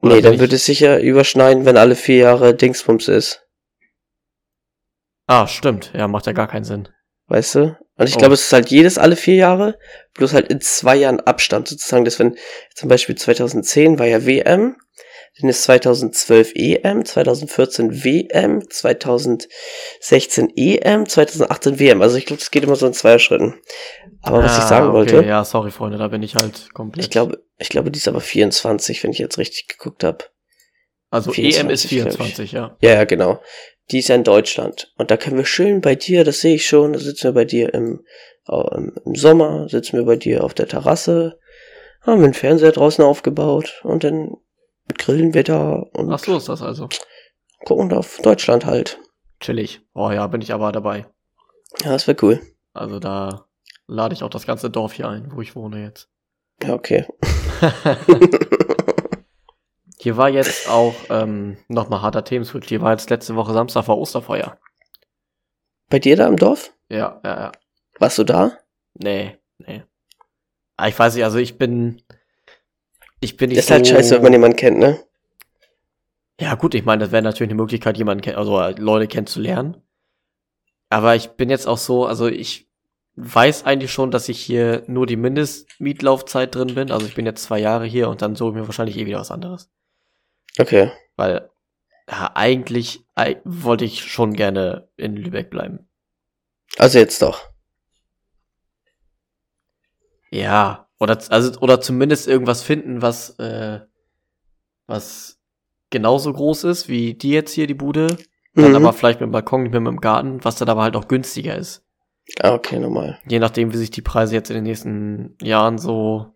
[0.00, 0.40] Oder nee, dann nicht?
[0.40, 3.48] würde es sicher überschneiden, wenn alle vier Jahre Dingsbums ist.
[5.26, 5.92] Ah, stimmt.
[5.94, 6.88] Ja, macht ja gar keinen Sinn.
[7.26, 7.76] Weißt du?
[7.98, 8.18] Und ich Oh.
[8.18, 9.78] glaube, es ist halt jedes alle vier Jahre,
[10.14, 12.04] bloß halt in zwei Jahren Abstand sozusagen.
[12.04, 12.36] Das wenn
[12.74, 14.76] zum Beispiel 2010 war ja WM,
[15.40, 22.02] dann ist 2012 EM, 2014 WM, 2016 EM, 2018 WM.
[22.02, 23.54] Also ich glaube, das geht immer so in zwei Schritten.
[24.22, 27.04] Aber was ich Ah, sagen okay, wollte, Ja, sorry, Freunde, da bin ich halt komplett.
[27.04, 30.24] ich glaube, ich glaube, die ist aber 24, wenn ich jetzt richtig geguckt habe.
[31.10, 32.12] also 24, EM ist glaub ich.
[32.16, 32.76] 24, ja.
[32.80, 33.40] Ja, ja, genau.
[33.90, 34.92] Die ist ja in Deutschland.
[34.96, 37.44] Und da können wir schön bei dir, das sehe ich schon, da sitzen wir bei
[37.44, 38.04] dir im,
[38.48, 41.38] im, im Sommer, sitzen wir bei dir auf der Terrasse,
[42.02, 44.36] haben den Fernseher draußen aufgebaut und dann
[44.98, 46.88] grillen wir da und Ach so ist das also.
[47.64, 48.98] gucken auf Deutschland halt.
[49.40, 49.80] Chillig.
[49.94, 51.06] Oh ja, bin ich aber dabei.
[51.84, 52.40] Ja, das wäre cool.
[52.72, 53.46] Also da
[53.86, 56.08] lade ich auch das ganze Dorf hier ein, wo ich wohne jetzt.
[56.62, 57.06] Ja, okay.
[59.98, 62.68] Hier war jetzt auch ähm, nochmal harter Themenswitch.
[62.68, 64.58] Hier war jetzt letzte Woche Samstag war Osterfeuer.
[65.88, 66.72] Bei dir da im Dorf?
[66.88, 67.52] Ja, ja, ja.
[67.98, 68.52] Warst du da?
[68.94, 69.82] Nee, nee.
[70.76, 72.02] Ah, ich weiß nicht, also ich bin.
[73.20, 75.00] Ich bin nicht ist halt so- scheiße, wenn man jemanden kennt, ne?
[76.38, 79.78] Ja, gut, ich meine, das wäre natürlich eine Möglichkeit, jemanden, kenn- also äh, Leute kennenzulernen.
[80.90, 82.68] Aber ich bin jetzt auch so, also ich
[83.14, 86.90] weiß eigentlich schon, dass ich hier nur die Mindestmietlaufzeit drin bin.
[86.92, 89.18] Also ich bin jetzt zwei Jahre hier und dann suche ich mir wahrscheinlich eh wieder
[89.18, 89.70] was anderes.
[90.58, 90.90] Okay.
[91.16, 91.50] Weil,
[92.10, 95.88] ja, eigentlich ei- wollte ich schon gerne in Lübeck bleiben.
[96.78, 97.50] Also jetzt doch.
[100.30, 103.80] Ja, oder, also, oder zumindest irgendwas finden, was, äh,
[104.86, 105.38] was
[105.90, 108.16] genauso groß ist wie die jetzt hier, die Bude.
[108.54, 108.76] Dann Mhm.
[108.76, 111.08] aber vielleicht mit dem Balkon, nicht mehr mit dem Garten, was dann aber halt auch
[111.08, 111.84] günstiger ist.
[112.40, 113.18] Ah, okay, normal.
[113.28, 116.32] Je nachdem, wie sich die Preise jetzt in den nächsten Jahren so,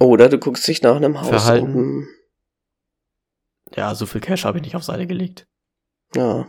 [0.00, 1.74] Oder du guckst dich nach einem Haus Verhalten.
[1.74, 2.08] um.
[3.74, 5.46] Ja, so viel Cash habe ich nicht auf Seite gelegt.
[6.14, 6.48] Ja.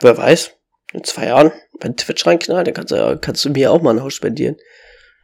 [0.00, 0.56] Wer weiß,
[0.92, 4.02] in zwei Jahren, wenn Twitch reinknallt, dann kannst du, kannst du mir auch mal ein
[4.02, 4.56] Haus spendieren.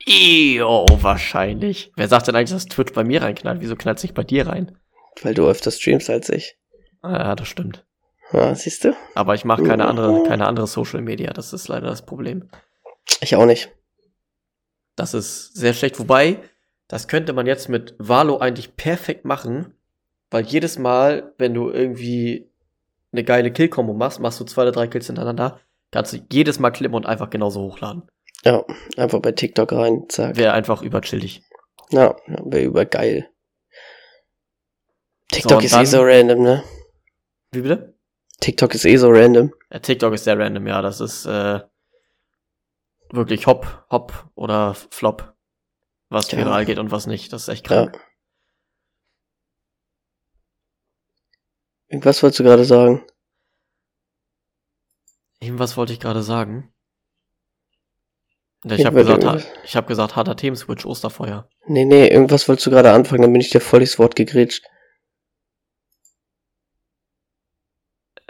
[0.07, 1.93] Io, wahrscheinlich.
[1.97, 3.61] Wer sagt denn eigentlich, dass Twitch bei mir reinknallt?
[3.61, 4.77] Wieso knallt es nicht bei dir rein?
[5.23, 6.59] Weil du öfter streamst als ich.
[7.03, 7.85] Ja, das stimmt.
[8.33, 8.97] Ja, siehst du?
[9.15, 11.33] Aber ich mache keine andere, keine andere Social Media.
[11.33, 12.49] Das ist leider das Problem.
[13.21, 13.71] Ich auch nicht.
[14.97, 15.99] Das ist sehr schlecht.
[15.99, 16.39] Wobei,
[16.89, 19.75] das könnte man jetzt mit Valo eigentlich perfekt machen,
[20.33, 22.51] weil jedes Mal, wenn du irgendwie
[23.13, 26.71] eine geile Kill-Kombo machst, machst du zwei oder drei Kills hintereinander, kannst du jedes Mal
[26.71, 28.09] klippen und einfach genauso hochladen.
[28.45, 28.65] Ja,
[28.97, 30.37] einfach bei TikTok rein, zack.
[30.37, 31.43] Wäre einfach überchillig.
[31.91, 33.29] Ja, wäre übergeil.
[35.31, 36.65] TikTok und ist dann- eh so random, ne?
[37.53, 37.95] Wie bitte?
[38.41, 39.53] TikTok ist eh so random.
[39.71, 40.83] Ja, TikTok ist sehr random, ja.
[40.83, 41.61] Das ist äh,
[43.11, 45.35] wirklich Hop, Hop oder Flop,
[46.09, 46.39] was Ja.
[46.39, 47.33] viral geht und was nicht.
[47.33, 47.95] Das ist echt krank.
[47.95, 48.01] Ja.
[51.93, 53.05] Irgendwas wolltest du gerade sagen?
[55.41, 56.73] Irgendwas wollte ich gerade sagen.
[58.65, 61.51] Ja, Ich habe gesagt, ha ich habe gesagt, harter Themenswitch, Osterfeuer.
[61.67, 64.65] Nee, nee, irgendwas wolltest du gerade anfangen, dann bin ich dir voll ins Wort gegrätscht.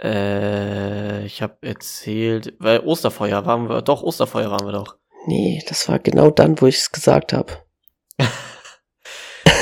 [0.01, 4.97] Äh, ich habe erzählt, weil Osterfeuer waren wir, doch, Osterfeuer waren wir doch.
[5.25, 7.53] Nee, das war genau dann, wo ich es gesagt habe.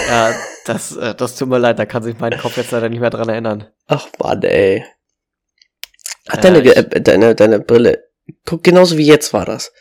[0.08, 0.34] Ja,
[0.66, 3.10] das, äh, das tut mir leid, da kann sich mein Kopf jetzt leider nicht mehr
[3.10, 3.68] dran erinnern.
[3.88, 4.86] Ach Mann, ey.
[6.30, 8.08] Ach, Äh, deine, ich- äh, deine, deine Brille.
[8.46, 9.72] Guck, genauso wie jetzt war das.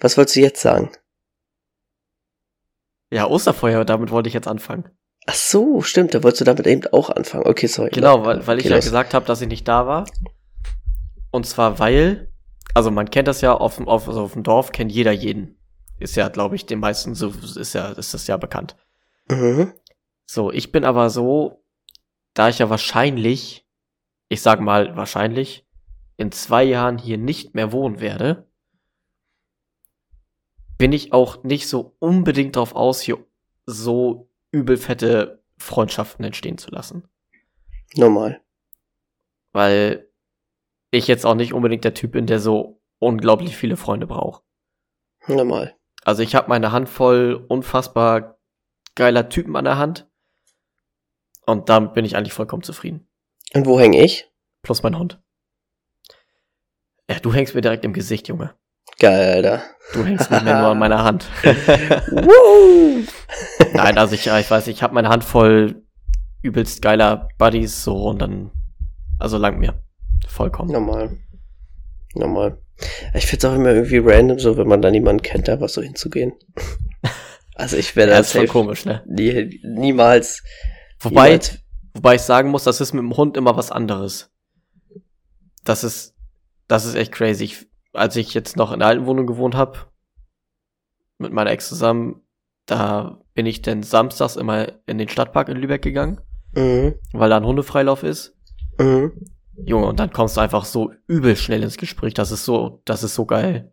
[0.00, 0.92] Was wolltest du jetzt sagen?
[3.10, 4.88] Ja, Osterfeuer, damit wollte ich jetzt anfangen.
[5.26, 7.46] Ach so, stimmt, da wolltest du damit eben auch anfangen.
[7.46, 7.90] Okay, sorry.
[7.90, 8.84] Genau, weil, weil ich Okay, ja los.
[8.84, 10.06] gesagt habe, dass ich nicht da war.
[11.30, 12.32] Und zwar weil,
[12.74, 15.58] also man kennt das ja auf dem, auf, also auf dem Dorf, kennt jeder jeden.
[15.98, 18.76] Ist ja, glaube ich, den meisten so, ist ja, ist das ja bekannt.
[19.30, 19.72] Mhm.
[20.26, 21.64] So, ich bin aber so,
[22.34, 23.66] da ich ja wahrscheinlich,
[24.28, 25.66] ich sag mal wahrscheinlich,
[26.16, 28.46] in zwei Jahren hier nicht mehr wohnen werde,
[30.76, 33.18] bin ich auch nicht so unbedingt drauf aus, hier
[33.66, 37.08] so übelfette Freundschaften entstehen zu lassen.
[37.94, 38.40] Normal.
[39.52, 40.08] Weil
[40.90, 44.42] ich jetzt auch nicht unbedingt der Typ bin, der so unglaublich viele Freunde braucht.
[45.26, 45.74] Normal.
[46.04, 48.37] Also ich habe meine Handvoll unfassbar
[48.98, 50.06] geiler Typen an der Hand.
[51.46, 53.08] Und damit bin ich eigentlich vollkommen zufrieden.
[53.54, 54.28] Und wo häng ich?
[54.62, 55.18] Plus mein Hund.
[57.08, 58.54] Ja, du hängst mir direkt im Gesicht, Junge.
[58.98, 59.62] Geil, Alter.
[59.94, 61.26] Du hängst nicht mehr nur an meiner Hand.
[63.72, 65.86] Nein, also ich, ich weiß, ich habe meine Hand voll
[66.42, 68.50] übelst geiler Buddies so und dann,
[69.18, 69.82] also lang mir.
[70.26, 70.72] Vollkommen.
[70.72, 71.16] Normal.
[72.14, 72.60] Normal.
[73.14, 76.32] Ich find's auch immer irgendwie random, so wenn man da niemanden kennt, einfach so hinzugehen.
[77.58, 79.02] Also ich werde Ja, das ist komisch, ne?
[79.06, 80.42] nie, niemals.
[81.00, 81.58] Wobei, niemals.
[81.92, 84.30] wobei ich sagen muss, das ist mit dem Hund immer was anderes.
[85.64, 86.14] Das ist,
[86.68, 87.44] das ist echt crazy.
[87.44, 89.78] Ich, als ich jetzt noch in der alten Wohnung gewohnt habe,
[91.18, 92.22] mit meiner Ex zusammen,
[92.66, 96.20] da bin ich dann samstags immer in den Stadtpark in Lübeck gegangen,
[96.54, 96.94] Mhm.
[97.12, 98.36] weil da ein Hundefreilauf ist.
[98.78, 99.12] Mhm.
[99.56, 102.14] Junge, und dann kommst du einfach so übel schnell ins Gespräch.
[102.14, 103.72] Das ist so, das ist so geil.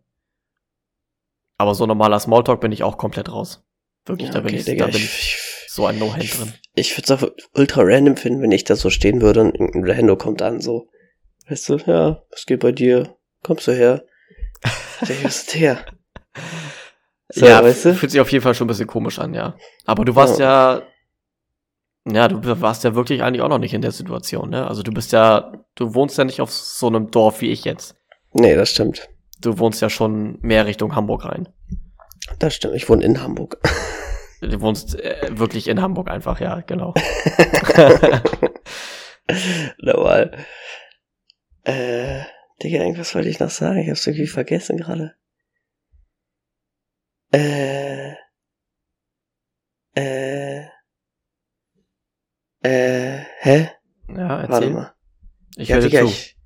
[1.58, 3.62] Aber so normaler Smalltalk bin ich auch komplett raus.
[4.06, 5.36] Wirklich, Ja, da bin okay, ich, Digga, da bin ich, ich
[5.68, 6.52] so ein No-Hand drin.
[6.74, 9.90] ich würde es auch ultra random finden, wenn ich da so stehen würde und irgendein
[9.96, 10.88] Rando kommt an, so.
[11.48, 13.16] Weißt du, ja, was geht bei dir?
[13.42, 14.04] Kommst du her?
[15.02, 15.84] Ich denke, was ist her?
[17.28, 17.94] So, ja, weißt du?
[17.94, 19.56] fühlt sich auf jeden Fall schon ein bisschen komisch an, ja.
[19.84, 20.82] Aber du warst ja,
[22.08, 24.66] ja, du warst ja wirklich eigentlich auch noch nicht in der Situation, ne?
[24.66, 27.96] Also du bist ja, du wohnst ja nicht auf so einem Dorf wie ich jetzt.
[28.32, 29.08] Nee, das stimmt.
[29.40, 31.48] Du wohnst ja schon mehr Richtung Hamburg rein.
[32.38, 32.74] Das stimmt.
[32.74, 33.58] Ich wohne in Hamburg.
[34.42, 36.92] Du wohnst äh, wirklich in Hamburg einfach, ja, genau.
[39.78, 40.36] Normal.
[41.64, 42.20] Äh,
[42.62, 43.78] Digga, irgendwas wollte ich noch sagen.
[43.78, 45.14] Ich hab's irgendwie vergessen gerade.
[47.32, 48.12] Äh,
[49.96, 50.66] äh,
[52.62, 53.70] äh, hä?
[54.08, 54.70] Ja, Warte erzähl.
[54.70, 54.94] mal.
[55.56, 56.06] Ich ja, höre Digga, zu.
[56.06, 56.36] ich,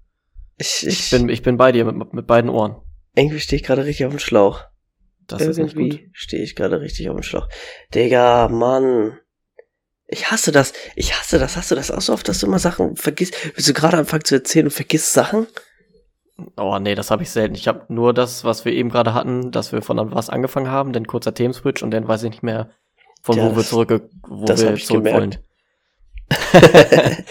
[0.58, 2.80] ich, Ich ich, bin, ich bin bei dir mit, mit beiden Ohren.
[3.16, 4.64] irgendwie stehe ich gerade richtig auf dem Schlauch.
[5.38, 5.84] Das ist nicht gut.
[5.84, 7.48] irgendwie stehe ich gerade richtig auf dem Schlauch.
[7.94, 9.18] Digga, Mann.
[10.06, 10.72] Ich hasse das.
[10.96, 11.56] Ich hasse das.
[11.56, 13.34] Hast du das auch so oft, dass du immer Sachen vergisst?
[13.54, 15.46] Willst du gerade anfangen zu erzählen und vergisst Sachen?
[16.56, 17.54] Oh nee, das habe ich selten.
[17.54, 20.92] Ich habe nur das, was wir eben gerade hatten, dass wir von was angefangen haben,
[20.92, 22.70] dann kurzer Themenswitch und dann weiß ich nicht mehr,
[23.22, 25.36] von Ja, wo wir zurück, wo wir zurück wollen.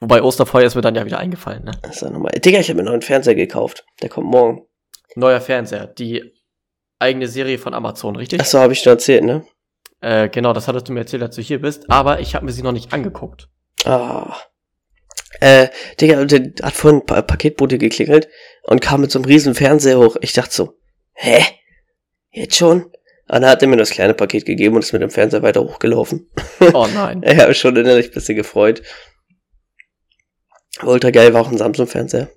[0.00, 1.72] Wobei Osterfeuer ist mir dann ja wieder eingefallen, ne?
[1.82, 2.32] Das ist ja nochmal.
[2.32, 3.84] Digga, ich habe mir einen neuen Fernseher gekauft.
[4.02, 4.62] Der kommt morgen.
[5.14, 6.32] Neuer Fernseher, die
[7.02, 8.40] eigene Serie von Amazon, richtig?
[8.40, 9.44] Achso, habe ich schon erzählt, ne?
[10.00, 12.52] Äh, genau, das hattest du mir erzählt, als du hier bist, aber ich habe mir
[12.52, 13.48] sie noch nicht angeguckt.
[13.84, 14.36] Ah.
[15.40, 15.68] Äh,
[16.00, 18.28] Digga, der hat vorhin ein pa Paketbote geklingelt
[18.64, 20.16] und kam mit so einem riesen Fernseher hoch.
[20.20, 20.78] Ich dachte so,
[21.14, 21.44] hä?
[22.30, 22.84] Jetzt schon?
[22.84, 22.92] Und
[23.28, 26.30] dann hat er mir das kleine Paket gegeben und ist mit dem Fernseher weiter hochgelaufen.
[26.72, 27.22] Oh nein.
[27.26, 28.82] Ich habe mich schon innerlich ein bisschen gefreut.
[30.82, 32.28] Ultra geil war auch ein Samsung-Fernseher.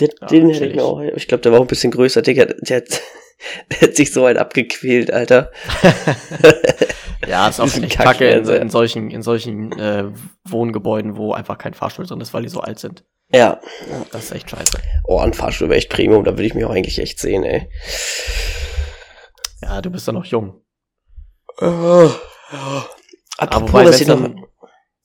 [0.00, 1.00] Den, Ja, den hätte ich mir auch.
[1.00, 2.22] Ich glaube, der war auch ein bisschen größer.
[2.22, 2.88] Digga, der hat,
[3.70, 5.50] der hat sich so weit abgequält, Alter.
[7.26, 10.04] Ja, ist auch echt kacke in, in solchen, in solchen äh,
[10.44, 13.04] Wohngebäuden, wo einfach kein Fahrstuhl drin ist, weil die so alt sind.
[13.32, 13.60] Ja.
[14.12, 14.78] Das ist echt scheiße.
[15.04, 16.22] Oh, ein Fahrstuhl wäre echt Premium.
[16.24, 17.68] Da würde ich mich auch eigentlich echt sehen, ey.
[19.62, 20.62] Ja, du bist ja noch jung.
[21.60, 22.10] Oh.
[23.38, 24.20] Apropos, wobei, was ich noch...
[24.20, 24.44] dann-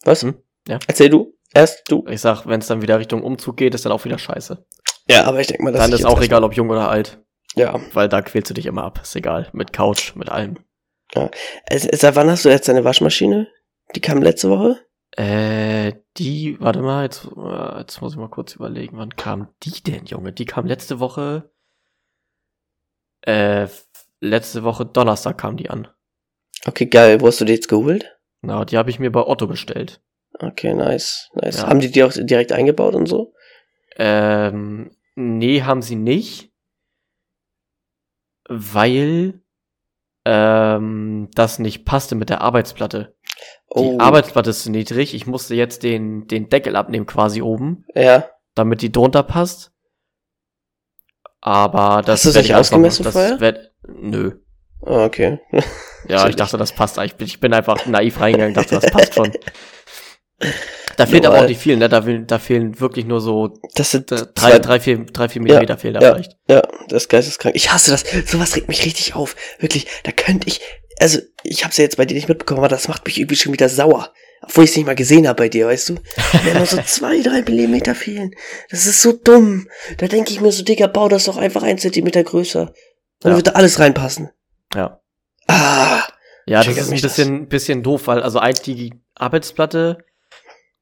[0.03, 0.21] Was?
[0.23, 0.35] Hm?
[0.67, 0.77] Ja.
[0.87, 1.33] Erzähl du.
[1.53, 2.05] Erst du.
[2.07, 4.63] Ich sag, wenn es dann wieder Richtung Umzug geht, ist dann auch wieder scheiße.
[5.11, 7.19] Ja, aber ich denke mal, dass dann ist auch egal, ob jung oder alt,
[7.55, 7.79] Ja.
[7.93, 8.99] weil da quälst du dich immer ab.
[9.03, 9.49] Ist egal.
[9.53, 10.57] Mit Couch, mit allem.
[11.65, 13.47] Es- Seit wann hast du jetzt deine Waschmaschine?
[13.95, 14.79] Die kam letzte Woche?
[15.17, 19.81] Äh, die, warte mal, jetzt, äh, jetzt muss ich mal kurz überlegen, wann kam die
[19.83, 20.31] denn, Junge?
[20.31, 21.51] Die kam letzte Woche,
[23.21, 23.67] äh,
[24.21, 25.87] letzte Woche Donnerstag kam die an.
[26.65, 27.19] Okay, geil.
[27.21, 28.17] Wo hast du die jetzt geholt?
[28.41, 30.01] Na, die habe ich mir bei Otto bestellt.
[30.39, 31.29] Okay, nice.
[31.33, 31.57] Nice.
[31.61, 31.67] Ja.
[31.67, 33.33] Haben die die auch direkt eingebaut und so?
[33.97, 36.51] Ähm, nee, haben sie nicht.
[38.49, 39.41] Weil
[40.25, 43.15] ähm, das nicht passte mit der Arbeitsplatte.
[43.75, 45.13] Die Oh, Arbeitsplatte ist zu niedrig.
[45.13, 48.29] Ich musste jetzt den, den Deckel abnehmen quasi oben, ja.
[48.53, 49.71] damit die drunter passt.
[51.39, 53.39] Aber das Hast werd nicht ausgemessen das vorher?
[53.39, 54.39] werd- nö.
[54.85, 55.39] Ah, okay.
[56.07, 56.97] Ja, ich dachte, das passt.
[56.99, 59.31] Ich bin, ich bin einfach naiv reingegangen, dachte, das passt schon.
[60.97, 61.89] Da fehlt aber auch nicht viel, ne?
[61.89, 65.41] Da, da fehlen wirklich nur so Das sind äh, zwei, drei, drei, vier, drei, vier
[65.41, 66.13] Millimeter fehlen da ja.
[66.13, 66.37] vielleicht.
[66.49, 67.55] Ja, das ist geisteskrank.
[67.55, 68.03] Ich hasse das.
[68.29, 69.35] Sowas regt mich richtig auf.
[69.59, 70.61] Wirklich, da könnte ich.
[70.99, 73.53] Also, ich hab's ja jetzt bei dir nicht mitbekommen, aber das macht mich irgendwie schon
[73.53, 74.13] wieder sauer.
[74.43, 75.95] Obwohl ich es nicht mal gesehen habe bei dir, weißt du?
[76.43, 78.35] Wenn nur so zwei, drei Millimeter fehlen.
[78.69, 79.67] Das ist so dumm.
[79.97, 82.73] Da denke ich mir so, Digga, bau das doch einfach ein Zentimeter größer.
[83.19, 83.35] Dann Ja.
[83.37, 84.31] wird da alles reinpassen.
[84.75, 84.99] Ja.
[85.47, 86.01] Ah.
[86.47, 89.99] Ja, das ist ein bisschen, bisschen doof, weil also eigentlich die Arbeitsplatte,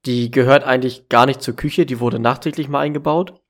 [0.06, 3.40] die gehört eigentlich gar nicht zur Küche, die wurde nachträglich mal eingebaut,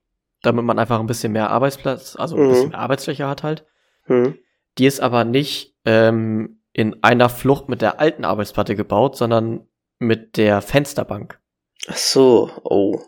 [0.43, 2.49] damit man einfach ein bisschen mehr Arbeitsplatz, also ein Mhm.
[2.49, 3.65] bisschen mehr Arbeitsfläche hat halt.
[4.05, 4.39] Hm.
[4.79, 9.67] Die ist aber nicht ähm, in einer Flucht mit der alten Arbeitsplatte gebaut, sondern
[9.99, 11.41] mit der Fensterbank.
[11.89, 12.51] Ach so.
[12.65, 13.01] Oh.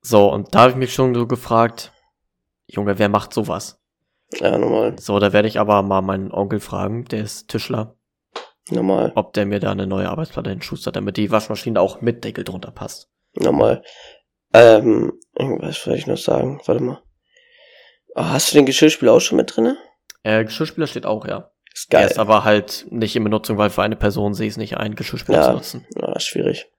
[0.00, 1.92] So, und da habe ich mich schon so gefragt,
[2.66, 3.80] Junge, wer macht sowas?
[4.34, 4.98] Ja, normal.
[4.98, 7.96] So, da werde ich aber mal meinen Onkel fragen, der ist Tischler,
[8.70, 9.12] Normal.
[9.16, 12.70] ob der mir da eine neue Arbeitsplatte hinschustert, damit die Waschmaschine auch mit Deckel drunter
[12.70, 13.10] passt.
[13.34, 13.82] Normal.
[14.54, 16.60] Ähm, irgendwas wollte ich noch sagen.
[16.66, 17.02] Warte mal.
[18.14, 19.78] Oh, hast du den Geschirrspüler auch schon mit drinne?
[20.22, 21.50] Äh, Geschirrspüler steht auch, ja.
[21.74, 22.06] Ist geil.
[22.06, 24.94] ist aber halt nicht in Benutzung, weil für eine Person sehe ich es nicht ein,
[24.94, 25.46] Geschirrspüler Ja.
[25.46, 25.86] zu nutzen.
[25.96, 26.70] Ja, schwierig.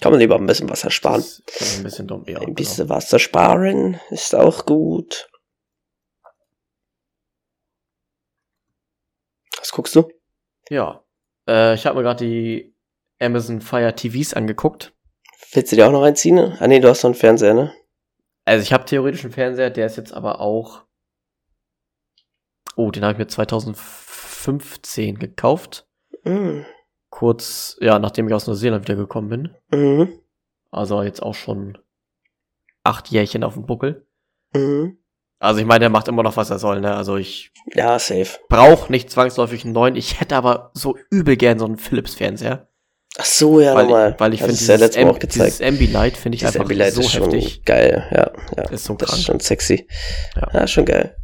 [0.00, 1.22] Kann man lieber ein bisschen Wasser sparen.
[1.46, 2.38] Das ist ein bisschen dumm, ja.
[2.38, 2.54] Ein genau.
[2.54, 5.28] bisschen Wasser sparen ist auch gut.
[9.58, 10.08] Was guckst du?
[10.70, 11.02] Ja.
[11.50, 12.74] Äh, ich habe mir gerade die
[13.20, 14.94] Amazon Fire TVs angeguckt.
[15.52, 16.36] Willst du dir auch noch reinziehen?
[16.36, 16.56] Ne?
[16.60, 17.74] Ah nee, du hast noch einen Fernseher, ne?
[18.44, 20.84] Also ich habe theoretisch einen Fernseher, der ist jetzt aber auch.
[22.76, 25.88] Oh, den habe ich mir 2015 gekauft.
[26.24, 26.64] Mhm.
[27.10, 29.56] Kurz, ja, nachdem ich aus Neuseeland wiedergekommen bin.
[29.72, 30.20] Mhm.
[30.70, 31.78] Also jetzt auch schon
[32.84, 34.06] acht Jährchen auf dem Buckel.
[34.54, 34.98] Mhm.
[35.40, 36.94] Also ich meine, der macht immer noch, was er soll, ne?
[36.94, 38.38] Also ich Ja, safe.
[38.48, 39.96] brauche nicht zwangsläufig einen neuen.
[39.96, 42.68] Ich hätte aber so übel gern so einen Philips-Fernseher.
[43.18, 44.14] Ach so, ja, weil, nochmal.
[44.18, 45.46] weil ich finde ist ja dieses, Mal Am- auch gezeigt.
[45.58, 47.64] dieses Ambilight finde ich Dieses einfach Ambilight so ist schon heftig.
[47.64, 48.30] geil, ja.
[48.56, 48.70] ja.
[48.70, 49.88] Ist so Das ist schon sexy.
[50.36, 50.48] Ja.
[50.52, 51.16] Ja, schon geil.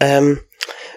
[0.00, 0.40] Ähm,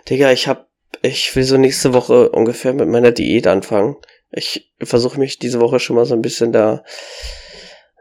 [0.09, 0.67] Digga, ich hab,
[1.01, 3.95] ich will so nächste Woche ungefähr mit meiner Diät anfangen.
[4.31, 6.83] Ich versuche mich diese Woche schon mal so ein bisschen da,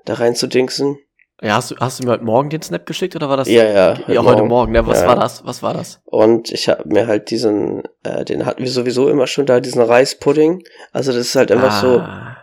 [0.05, 0.99] da reinzudingsen.
[1.43, 3.49] Ja, hast du, hast du mir heute Morgen den Snap geschickt oder war das?
[3.49, 3.99] Ja, ja.
[4.09, 4.87] Ja, heute Morgen, ne?
[4.87, 5.09] Was Ja.
[5.09, 5.45] war das?
[5.45, 6.01] Was war das?
[6.05, 9.83] Und ich habe mir halt diesen, äh, den hatten wir sowieso immer schon da, diesen
[9.83, 10.65] Reispudding.
[10.93, 12.39] Also das ist halt einfach so, Ah,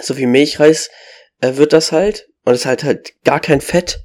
[0.00, 0.90] so wie Milchreis
[1.40, 2.28] äh, wird das halt.
[2.44, 4.00] Und es ist halt halt gar kein Fett.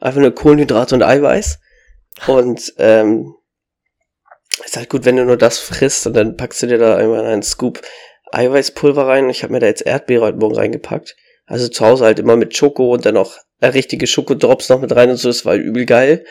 [0.00, 1.58] Einfach nur Kohlenhydrate und Eiweiß.
[2.26, 3.34] Und ähm,
[4.66, 7.24] ist halt gut, wenn du nur das frisst und dann packst du dir da einmal
[7.24, 7.80] einen Scoop
[8.32, 9.30] Eiweißpulver rein.
[9.30, 11.16] Ich habe mir da jetzt Erdbeere heute Morgen reingepackt.
[11.52, 14.96] Also zu Hause halt immer mit Schoko und dann auch äh, richtige Schokodrops noch mit
[14.96, 15.28] rein und so.
[15.28, 16.24] Das war übel geil.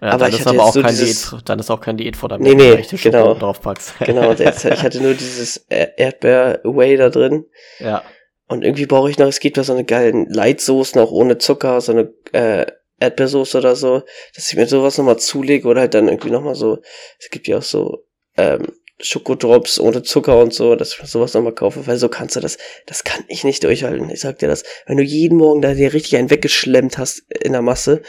[0.00, 1.80] Ja, Aber ich ist hatte aber jetzt auch so kein dieses- Diät, dann ist auch
[1.80, 3.18] kein Diätfutter Nee, wenn nee, echte genau.
[3.18, 3.94] Schokolade draufpackst.
[4.06, 7.46] Genau, jetzt, ich hatte nur dieses Er- Erdbeer-Whey da drin.
[7.80, 8.02] ja.
[8.46, 11.80] Und irgendwie brauche ich noch, es gibt da so eine geilen Lightsoßen, auch ohne Zucker,
[11.80, 12.66] so eine äh,
[12.98, 14.02] Erdbeersoße oder so,
[14.34, 16.78] dass ich mir sowas nochmal zulege oder halt dann irgendwie nochmal so,
[17.20, 18.04] es gibt ja auch so
[18.36, 18.66] ähm,
[19.02, 22.58] Schokodrops ohne Zucker und so, dass ich sowas nochmal kaufe, weil so kannst du das,
[22.86, 24.10] das kann ich nicht durchhalten.
[24.10, 27.52] Ich sag dir das, wenn du jeden Morgen da dir richtig einen weggeschlemmt hast in
[27.52, 28.02] der Masse,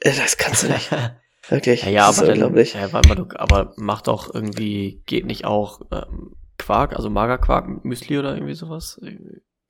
[0.00, 0.90] äh, das kannst du nicht.
[1.48, 1.82] Wirklich.
[1.82, 2.74] ja, ja, das aber ist dann, unglaublich.
[2.74, 7.84] ja, warte mal, aber mach doch irgendwie, geht nicht auch ähm, Quark, also Magerquark mit
[7.84, 9.00] Müsli oder irgendwie sowas?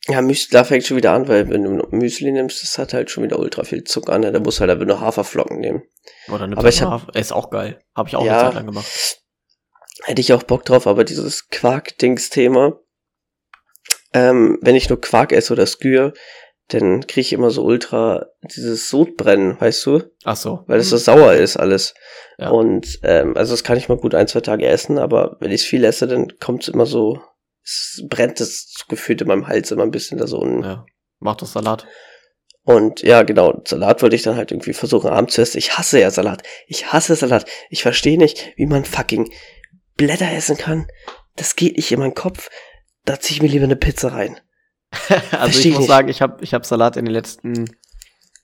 [0.06, 3.10] Ja, Müsli, da fängt schon wieder an, weil wenn du Müsli nimmst, das hat halt
[3.10, 4.30] schon wieder ultra viel Zucker, ne?
[4.32, 5.82] Da musst du halt einfach nur Haferflocken nehmen.
[6.28, 7.80] Oder eine Aber ich hab- Hafer- ist auch geil.
[7.96, 8.32] Habe ich auch Ja.
[8.40, 9.18] eine Zeit lang gemacht.
[10.05, 12.78] Hätte ich auch Bock drauf, aber dieses Quark-Dings-Thema,
[14.12, 16.12] ähm, wenn ich nur Quark esse oder Skür,
[16.68, 20.03] dann kriege ich immer so ultra dieses Sodbrennen, weißt du?
[20.24, 20.64] Ach so.
[20.66, 21.94] Weil es so sauer ist alles.
[22.38, 22.50] Ja.
[22.50, 25.62] Und ähm, also das kann ich mal gut ein, zwei Tage essen, aber wenn ich
[25.62, 27.20] viel esse, dann kommt es immer so,
[27.62, 30.64] es brennt es gefühlt in meinem Hals immer ein bisschen da so unten.
[30.64, 30.86] Ja.
[31.20, 31.86] Mach doch Salat.
[32.64, 35.59] Und ja, genau, Salat wollte ich dann halt irgendwie versuchen, abends zu essen.
[35.59, 36.42] Ich hasse ja Salat.
[36.66, 37.44] Ich hasse Salat.
[37.70, 39.30] Ich verstehe nicht, wie man fucking
[39.97, 40.86] Blätter essen kann.
[41.36, 42.51] Das geht nicht in meinen Kopf.
[43.05, 44.38] Da ziehe ich mir lieber eine Pizza rein.
[45.32, 45.88] also ich ich muss nicht.
[45.88, 47.74] sagen, ich habe ich hab Salat in den letzten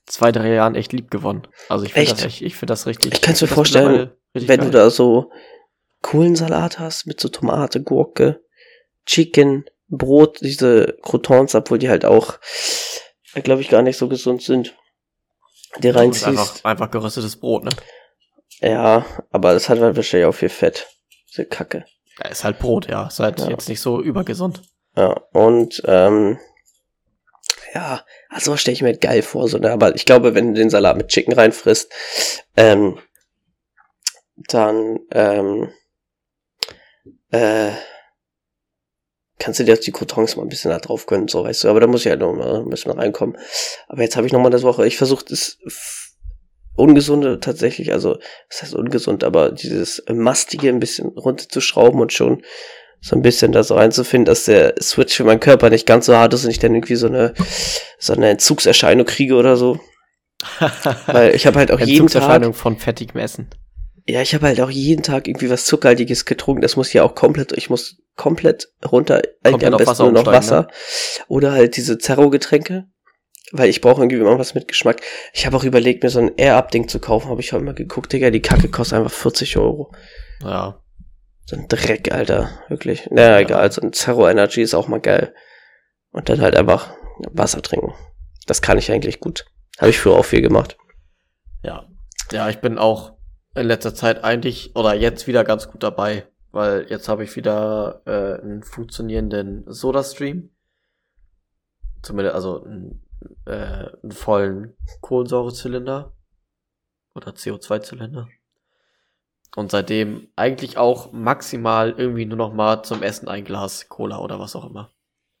[0.07, 1.47] zwei, drei Jahren echt lieb gewonnen.
[1.69, 3.13] Also ich finde das, echt- ich find das richtig.
[3.13, 4.57] Ich kann's mir find das vorstellen, Wenn geil.
[4.57, 5.31] du da so
[6.01, 8.41] coolen Salat hast mit so Tomate, Gurke,
[9.05, 12.39] Chicken, Brot, diese Croutons, obwohl die halt auch,
[13.43, 14.75] glaube ich, gar nicht so gesund sind.
[15.77, 16.25] Die Das ist reinziehst.
[16.27, 17.69] einfach, einfach geröstetes Brot, ne?
[18.61, 20.87] Ja, aber das hat halt wahrscheinlich auch viel Fett.
[21.29, 21.85] Diese Kacke.
[22.23, 23.07] Ja, ist halt Brot, ja.
[23.07, 23.49] Ist halt Ja.
[23.49, 24.61] jetzt nicht so übergesund.
[24.97, 26.39] Ja, und ähm,
[27.73, 29.71] ja, also stelle ich mir halt geil vor, so, ne?
[29.71, 31.91] Aber ich glaube, wenn du den Salat mit Chicken reinfrisst,
[32.57, 32.99] ähm,
[34.35, 35.71] dann ähm,
[37.31, 37.71] äh,
[39.37, 41.79] kannst du dir die Croutons mal ein bisschen da drauf gönnen, so weißt du, aber
[41.79, 43.37] da muss ich halt noch mal ein bisschen reinkommen.
[43.87, 45.57] Aber jetzt habe ich noch mal das Woche, ich versuche das
[46.79, 48.17] ungesunde tatsächlich, also
[48.49, 52.43] das heißt ungesund, aber dieses mastige ein bisschen runterzuschrauben und schon
[53.01, 56.15] so ein bisschen da so reinzufinden, dass der Switch für meinen Körper nicht ganz so
[56.15, 57.33] hart ist und ich dann irgendwie so eine
[57.97, 59.79] so eine Entzugserscheinung kriege oder so.
[61.07, 63.49] Weil ich habe halt auch jeden Tag, Entzugserscheinung von fettigem Essen.
[64.07, 66.61] ja, ich habe halt auch jeden Tag irgendwie was Zuckerhaltiges getrunken.
[66.61, 70.25] Das muss ja auch komplett, ich muss komplett runter, eigentlich Komplett am besten nur noch
[70.25, 70.31] ne?
[70.31, 70.67] Wasser.
[71.27, 72.87] Oder halt diese Zerro-Getränke.
[73.51, 75.01] Weil ich brauche irgendwie immer was mit Geschmack.
[75.33, 77.29] Ich habe auch überlegt, mir so ein Air-Up-Ding zu kaufen.
[77.29, 79.91] Habe ich heute mal geguckt, Digga, die Kacke kostet einfach 40 Euro.
[80.41, 80.81] Ja.
[81.45, 82.49] So ein Dreck, Alter.
[82.67, 83.09] Wirklich.
[83.09, 83.39] Naja, Ja.
[83.39, 83.71] egal.
[83.71, 85.33] So ein Zero Energy ist auch mal geil.
[86.11, 86.93] Und dann halt einfach
[87.31, 87.93] Wasser trinken.
[88.45, 89.45] Das kann ich eigentlich gut.
[89.79, 90.77] Habe ich früher auch viel gemacht.
[91.63, 91.87] Ja.
[92.31, 93.13] Ja, ich bin auch
[93.55, 98.03] in letzter Zeit eigentlich oder jetzt wieder ganz gut dabei, weil jetzt habe ich wieder
[98.05, 100.51] äh, einen funktionierenden Soda-Stream.
[102.03, 103.03] Zumindest also einen,
[103.49, 106.13] äh, einen vollen Kohlensäurezylinder
[107.15, 108.27] oder CO2-Zylinder.
[109.55, 114.39] Und seitdem eigentlich auch maximal irgendwie nur noch mal zum Essen ein Glas Cola oder
[114.39, 114.91] was auch immer.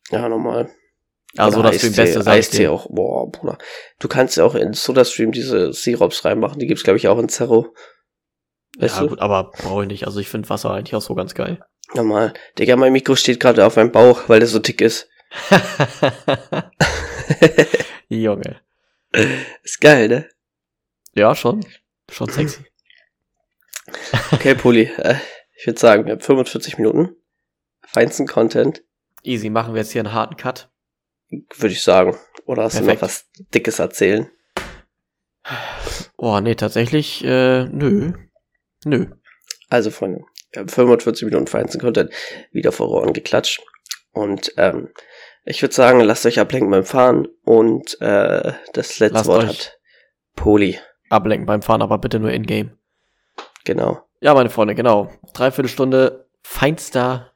[0.09, 0.69] Ja, normal.
[1.37, 2.31] Also Oder das ist die Eistee, beste.
[2.31, 3.59] Eistee auch, boah, Bruder.
[3.99, 7.29] Du kannst ja auch in SodaStream diese Sirops reinmachen, die gibt's glaube ich auch in
[7.29, 7.75] Zerro.
[8.79, 9.09] Weißt Ja du?
[9.09, 10.07] gut, aber brauche ich nicht.
[10.07, 11.59] Also ich finde Wasser eigentlich auch so ganz geil.
[11.93, 12.33] Normal.
[12.57, 15.07] Digga, mein Mikro steht gerade auf meinem Bauch, weil der so dick ist.
[18.09, 18.61] Junge.
[19.63, 20.29] ist geil, ne?
[21.13, 21.65] Ja, schon.
[22.11, 22.65] Schon sexy.
[24.31, 24.83] Okay, Puli.
[24.83, 25.15] Äh,
[25.57, 27.15] ich würde sagen, wir haben 45 Minuten.
[27.81, 28.83] Feinsten Content,
[29.23, 30.69] Easy, machen wir jetzt hier einen harten Cut.
[31.29, 32.15] würde ich sagen.
[32.45, 33.01] Oder hast du Perfekt.
[33.01, 34.29] noch was Dickes erzählen?
[36.17, 38.13] Oh, nee, tatsächlich, äh, nö.
[38.85, 39.07] Nö.
[39.69, 42.11] Also, Freunde, wir haben 45 Minuten feinsten Content
[42.51, 43.61] wieder vor Ohren geklatscht.
[44.11, 44.89] Und ähm,
[45.45, 47.27] ich würde sagen, lasst euch ablenken beim Fahren.
[47.43, 49.79] Und äh, das letzte Lasst Wort hat
[50.35, 50.79] Poli.
[51.09, 52.77] Ablenken beim Fahren, aber bitte nur in-game.
[53.65, 54.03] Genau.
[54.21, 55.11] Ja, meine Freunde, genau.
[55.33, 57.31] Dreiviertelstunde feinster,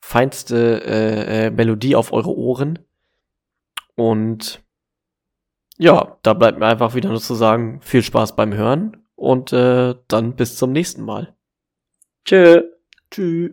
[0.00, 2.78] feinste äh, äh, Melodie auf eure Ohren.
[3.94, 4.62] Und
[5.78, 9.94] ja, da bleibt mir einfach wieder nur zu sagen, viel Spaß beim Hören und äh,
[10.08, 11.34] dann bis zum nächsten Mal.
[12.24, 12.62] Tschö.
[13.10, 13.52] Tschüss.